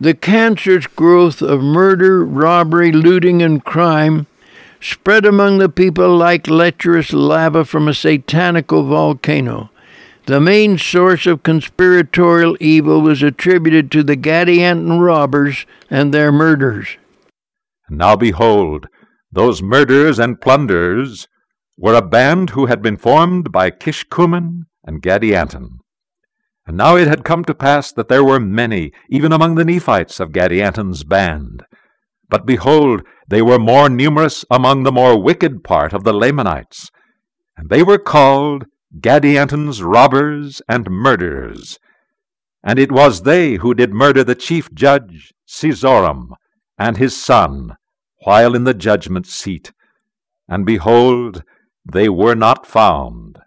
[0.00, 4.26] The cancerous growth of murder, robbery, looting, and crime
[4.80, 9.70] spread among the people like lecherous lava from a satanical volcano.
[10.26, 16.98] The main source of conspiratorial evil was attributed to the Gadianton robbers and their murders.
[17.88, 18.86] And now behold,
[19.32, 21.28] those murderers and plunderers
[21.76, 25.78] were a band who had been formed by Kishkumen and Gadianton.
[26.66, 30.20] And now it had come to pass that there were many, even among the Nephites
[30.20, 31.64] of Gadianton's band.
[32.30, 36.90] But behold, they were more numerous among the more wicked part of the Lamanites,
[37.56, 38.64] and they were called
[38.98, 41.78] Gadianton's robbers and murderers.
[42.62, 46.30] And it was they who did murder the chief judge, Cezoram,
[46.78, 47.76] and his son,
[48.24, 49.72] while in the judgment seat.
[50.48, 51.42] And behold,
[51.90, 53.38] they were not found.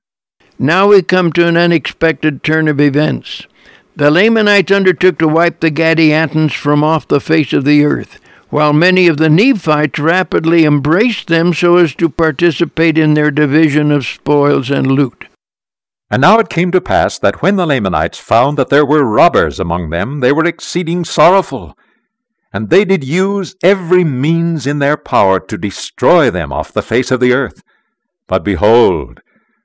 [0.59, 3.47] Now we come to an unexpected turn of events.
[3.95, 8.19] The Lamanites undertook to wipe the Gadiantons from off the face of the earth,
[8.53, 13.91] while many of the Nephites rapidly embraced them so as to participate in their division
[13.91, 15.25] of spoils and loot.
[16.11, 19.59] And now it came to pass that when the Lamanites found that there were robbers
[19.59, 21.75] among them, they were exceeding sorrowful,
[22.53, 27.09] and they did use every means in their power to destroy them off the face
[27.09, 27.63] of the earth.
[28.27, 29.21] But behold,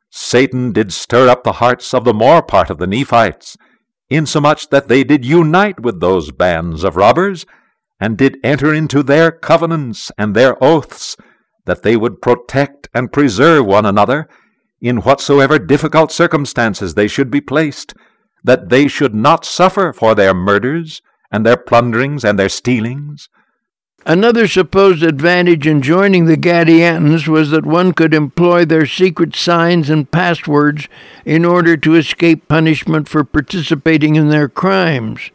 [0.08, 3.58] Satan did stir up the hearts of the more part of the Nephites,
[4.08, 7.44] insomuch that they did unite with those bands of robbers,
[8.00, 11.16] and did enter into their covenants and their oaths,
[11.64, 14.28] that they would protect and preserve one another
[14.80, 17.94] in whatsoever difficult circumstances they should be placed,
[18.44, 23.28] that they should not suffer for their murders, and their plunderings and their stealings.
[24.06, 29.90] Another supposed advantage in joining the Gadiantons was that one could employ their secret signs
[29.90, 30.88] and passwords
[31.26, 35.30] in order to escape punishment for participating in their crimes.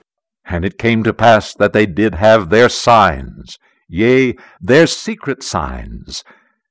[0.46, 3.58] And it came to pass that they did have their signs,
[3.88, 6.24] yea, their secret signs,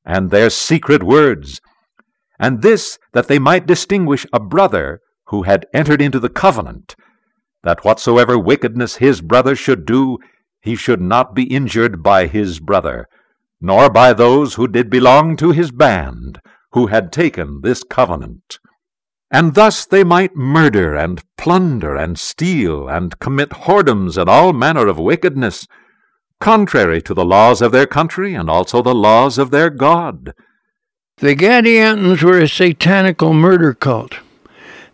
[0.04, 1.60] and their secret words,
[2.38, 6.96] and this that they might distinguish a brother who had entered into the covenant,
[7.62, 10.18] that whatsoever wickedness his brother should do,
[10.60, 13.06] he should not be injured by his brother,
[13.60, 16.40] nor by those who did belong to his band,
[16.72, 18.58] who had taken this covenant.
[19.34, 24.86] And thus they might murder and plunder and steal and commit whoredoms and all manner
[24.86, 25.66] of wickedness,
[26.38, 30.34] contrary to the laws of their country and also the laws of their God.
[31.16, 34.16] The Gadiantons were a satanical murder cult.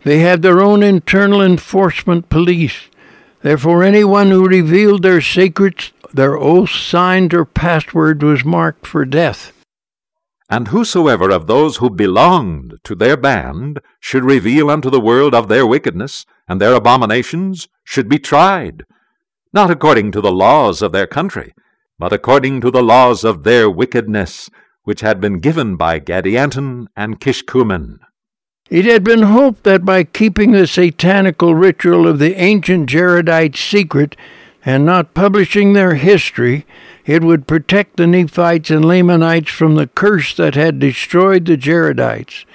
[0.03, 2.87] They had their own internal enforcement police.
[3.41, 9.51] Therefore, anyone who revealed their secrets, their oath, signed, or password was marked for death.
[10.49, 15.47] And whosoever of those who belonged to their band should reveal unto the world of
[15.47, 18.83] their wickedness and their abominations should be tried,
[19.53, 21.53] not according to the laws of their country,
[21.99, 24.49] but according to the laws of their wickedness,
[24.83, 27.99] which had been given by Gadianton and Kishkumen.
[28.71, 34.15] It had been hoped that by keeping the satanical ritual of the ancient Jaredites secret
[34.65, 36.65] and not publishing their history,
[37.09, 42.45] it would protect the Nephites and Lamanites from the curse that had destroyed the Jaredites.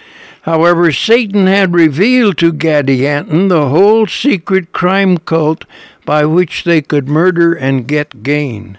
[0.43, 5.65] However, Satan had revealed to Gadianton the whole secret crime cult
[6.05, 8.79] by which they could murder and get gain.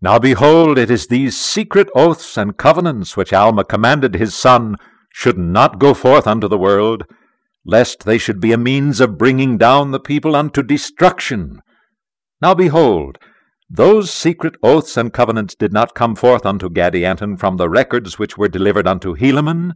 [0.00, 4.76] Now behold, it is these secret oaths and covenants which Alma commanded his son
[5.12, 7.04] should not go forth unto the world,
[7.66, 11.60] lest they should be a means of bringing down the people unto destruction.
[12.40, 13.18] Now behold,
[13.70, 18.36] those secret oaths and covenants did not come forth unto Gadianton from the records which
[18.36, 19.72] were delivered unto Helaman,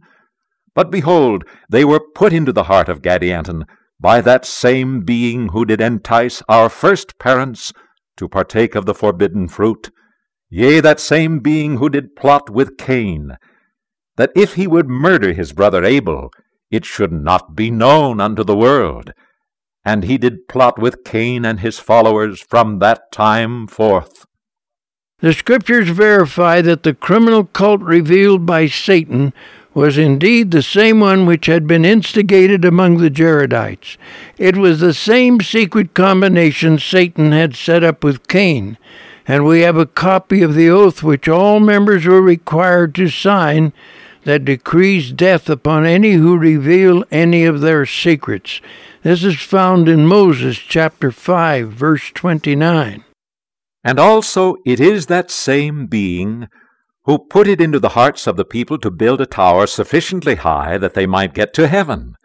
[0.73, 3.63] but behold, they were put into the heart of Gadianton
[3.97, 7.71] by that same being who did entice our first parents
[8.17, 9.89] to partake of the forbidden fruit,
[10.49, 13.37] yea, that same being who did plot with Cain,
[14.17, 16.29] that if he would murder his brother Abel,
[16.69, 19.13] it should not be known unto the world.
[19.85, 24.25] And he did plot with Cain and his followers from that time forth.
[25.19, 29.31] The Scriptures verify that the criminal cult revealed by Satan
[29.75, 33.97] was indeed the same one which had been instigated among the Jaredites.
[34.37, 38.77] It was the same secret combination Satan had set up with Cain,
[39.27, 43.73] and we have a copy of the oath which all members were required to sign
[44.23, 48.61] that decrees death upon any who reveal any of their secrets.
[49.05, 53.03] This is found in Moses chapter 5, verse 29.
[53.83, 56.47] And also it is that same being
[57.03, 60.79] who put it into the hearts of the people to build a tower sufficiently high
[60.79, 62.15] that they might get to heaven.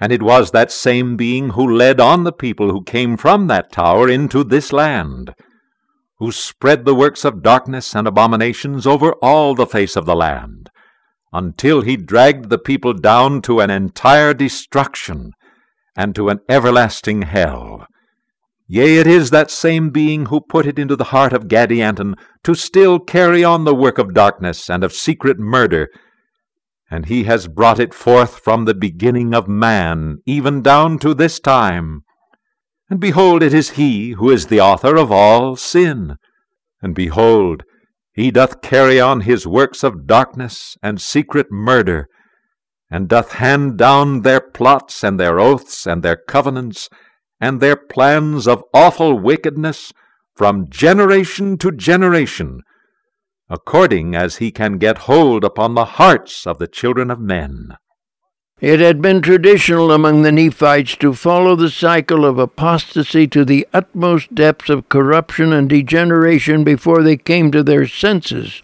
[0.00, 3.70] And it was that same being who led on the people who came from that
[3.70, 5.34] tower into this land,
[6.20, 10.70] who spread the works of darkness and abominations over all the face of the land,
[11.34, 15.34] until he dragged the people down to an entire destruction
[15.98, 17.84] and to an everlasting hell.
[18.68, 22.14] Yea, it is that same being who put it into the heart of Gadianton
[22.44, 25.88] to still carry on the work of darkness and of secret murder,
[26.90, 31.40] and he has brought it forth from the beginning of man, even down to this
[31.40, 32.04] time.
[32.88, 36.16] And behold, it is he who is the author of all sin.
[36.80, 37.64] And behold,
[38.12, 42.08] he doth carry on his works of darkness and secret murder,
[42.90, 46.88] and doth hand down their plots and their oaths and their covenants,
[47.40, 49.92] and their plans of awful wickedness
[50.34, 52.62] from generation to generation,
[53.50, 57.76] according as he can get hold upon the hearts of the children of men.
[58.60, 63.68] It had been traditional among the Nephites to follow the cycle of apostasy to the
[63.72, 68.62] utmost depths of corruption and degeneration before they came to their senses.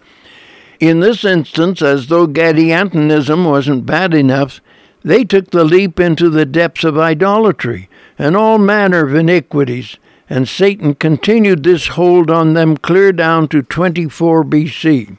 [0.84, 4.60] In this instance, as though Gadiantonism wasn't bad enough,
[5.02, 7.88] they took the leap into the depths of idolatry
[8.18, 9.96] and all manner of iniquities,
[10.28, 15.16] and Satan continued this hold on them clear down to 24 BC.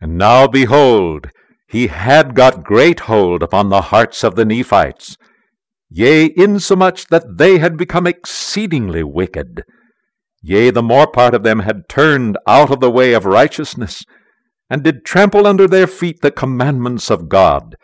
[0.00, 1.30] And now behold,
[1.68, 5.16] he had got great hold upon the hearts of the Nephites,
[5.88, 9.62] yea, insomuch that they had become exceedingly wicked.
[10.42, 14.04] Yea, the more part of them had turned out of the way of righteousness,
[14.70, 17.74] and did trample under their feet the commandments of God,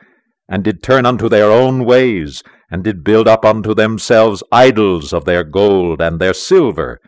[0.48, 5.24] and did turn unto their own ways, and did build up unto themselves idols of
[5.24, 7.00] their gold and their silver.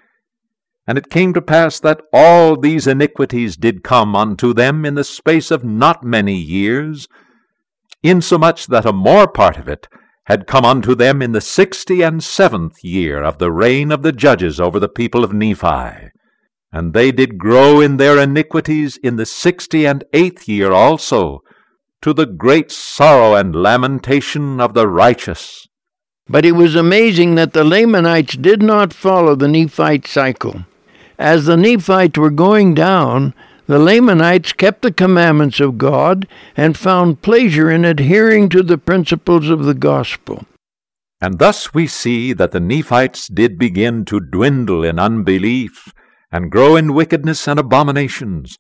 [0.86, 5.05] And it came to pass that all these iniquities did come unto them in the
[5.05, 7.06] space of not many years,
[8.02, 9.86] insomuch that a more part of it
[10.24, 14.12] had come unto them in the sixty and seventh year of the reign of the
[14.12, 16.10] judges over the people of Nephi.
[16.70, 21.42] And they did grow in their iniquities in the sixty and eighth year also,
[22.02, 25.66] to the great sorrow and lamentation of the righteous.
[26.28, 30.66] But it was amazing that the Lamanites did not follow the Nephite cycle.
[31.18, 33.32] As the Nephites were going down,
[33.66, 39.48] the Lamanites kept the commandments of God and found pleasure in adhering to the principles
[39.48, 40.44] of the gospel.
[41.20, 45.92] And thus we see that the Nephites did begin to dwindle in unbelief
[46.30, 48.59] and grow in wickedness and abominations,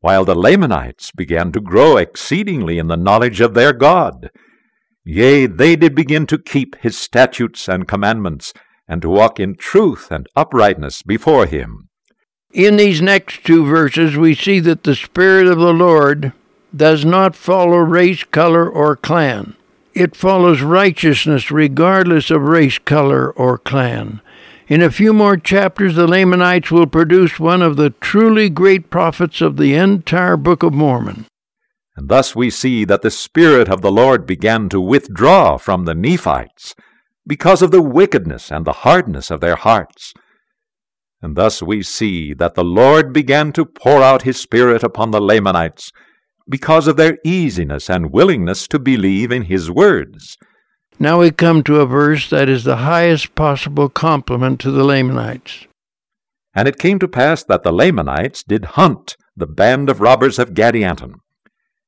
[0.00, 4.30] while the Lamanites began to grow exceedingly in the knowledge of their God.
[5.04, 8.52] Yea, they did begin to keep his statutes and commandments,
[8.86, 11.88] and to walk in truth and uprightness before him.
[12.52, 16.32] In these next two verses, we see that the Spirit of the Lord
[16.74, 19.54] does not follow race, color, or clan.
[19.94, 24.20] It follows righteousness regardless of race, color, or clan.
[24.70, 29.40] In a few more chapters, the Lamanites will produce one of the truly great prophets
[29.40, 31.26] of the entire Book of Mormon.
[31.96, 35.94] And thus we see that the Spirit of the Lord began to withdraw from the
[35.96, 36.76] Nephites
[37.26, 40.14] because of the wickedness and the hardness of their hearts.
[41.20, 45.20] And thus we see that the Lord began to pour out his Spirit upon the
[45.20, 45.90] Lamanites
[46.48, 50.38] because of their easiness and willingness to believe in his words.
[51.02, 55.66] Now we come to a verse that is the highest possible compliment to the Lamanites.
[56.54, 60.52] And it came to pass that the Lamanites did hunt the band of robbers of
[60.52, 61.14] Gadianton.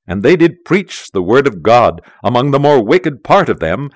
[0.06, 3.90] And they did preach the word of God among the more wicked part of them,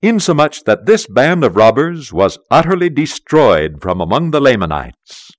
[0.00, 5.30] insomuch that this band of robbers was utterly destroyed from among the Lamanites.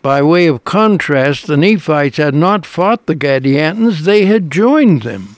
[0.00, 5.36] By way of contrast, the Nephites had not fought the Gadiantons, they had joined them.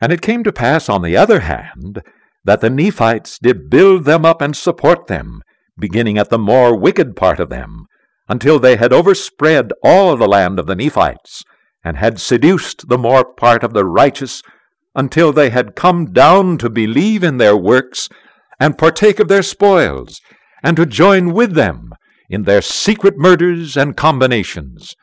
[0.00, 2.02] And it came to pass, on the other hand,
[2.46, 5.42] that the Nephites did build them up and support them,
[5.78, 7.86] beginning at the more wicked part of them,
[8.28, 11.42] until they had overspread all the land of the Nephites,
[11.84, 14.42] and had seduced the more part of the righteous,
[14.94, 18.08] until they had come down to believe in their works,
[18.60, 20.20] and partake of their spoils,
[20.62, 21.92] and to join with them
[22.30, 24.94] in their secret murders and combinations,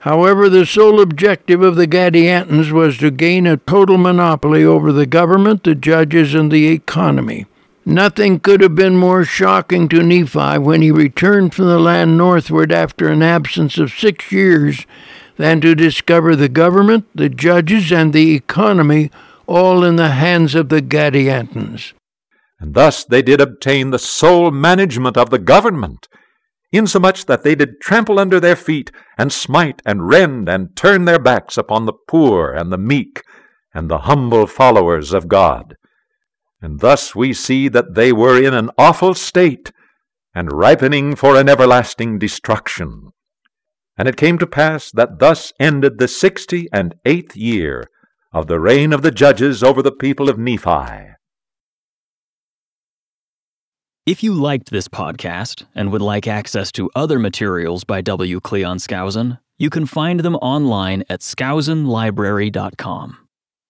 [0.00, 5.04] However, the sole objective of the Gadiantons was to gain a total monopoly over the
[5.04, 7.46] government, the judges, and the economy.
[7.84, 12.72] Nothing could have been more shocking to Nephi when he returned from the land northward
[12.72, 14.86] after an absence of six years
[15.36, 19.10] than to discover the government, the judges, and the economy
[19.46, 21.92] all in the hands of the Gadiantons.
[22.58, 26.08] And thus they did obtain the sole management of the government,
[26.72, 31.18] insomuch that they did trample under their feet, and smite, and rend, and turn their
[31.18, 33.22] backs upon the poor, and the meek,
[33.74, 35.76] and the humble followers of God.
[36.60, 39.72] And thus we see that they were in an awful state,
[40.34, 43.10] and ripening for an everlasting destruction.
[43.98, 47.88] And it came to pass that thus ended the sixty and eighth year
[48.32, 51.14] of the reign of the judges over the people of Nephi.
[54.10, 58.40] If you liked this podcast and would like access to other materials by W.
[58.40, 63.28] Cleon Skousen, you can find them online at skousenlibrary.com.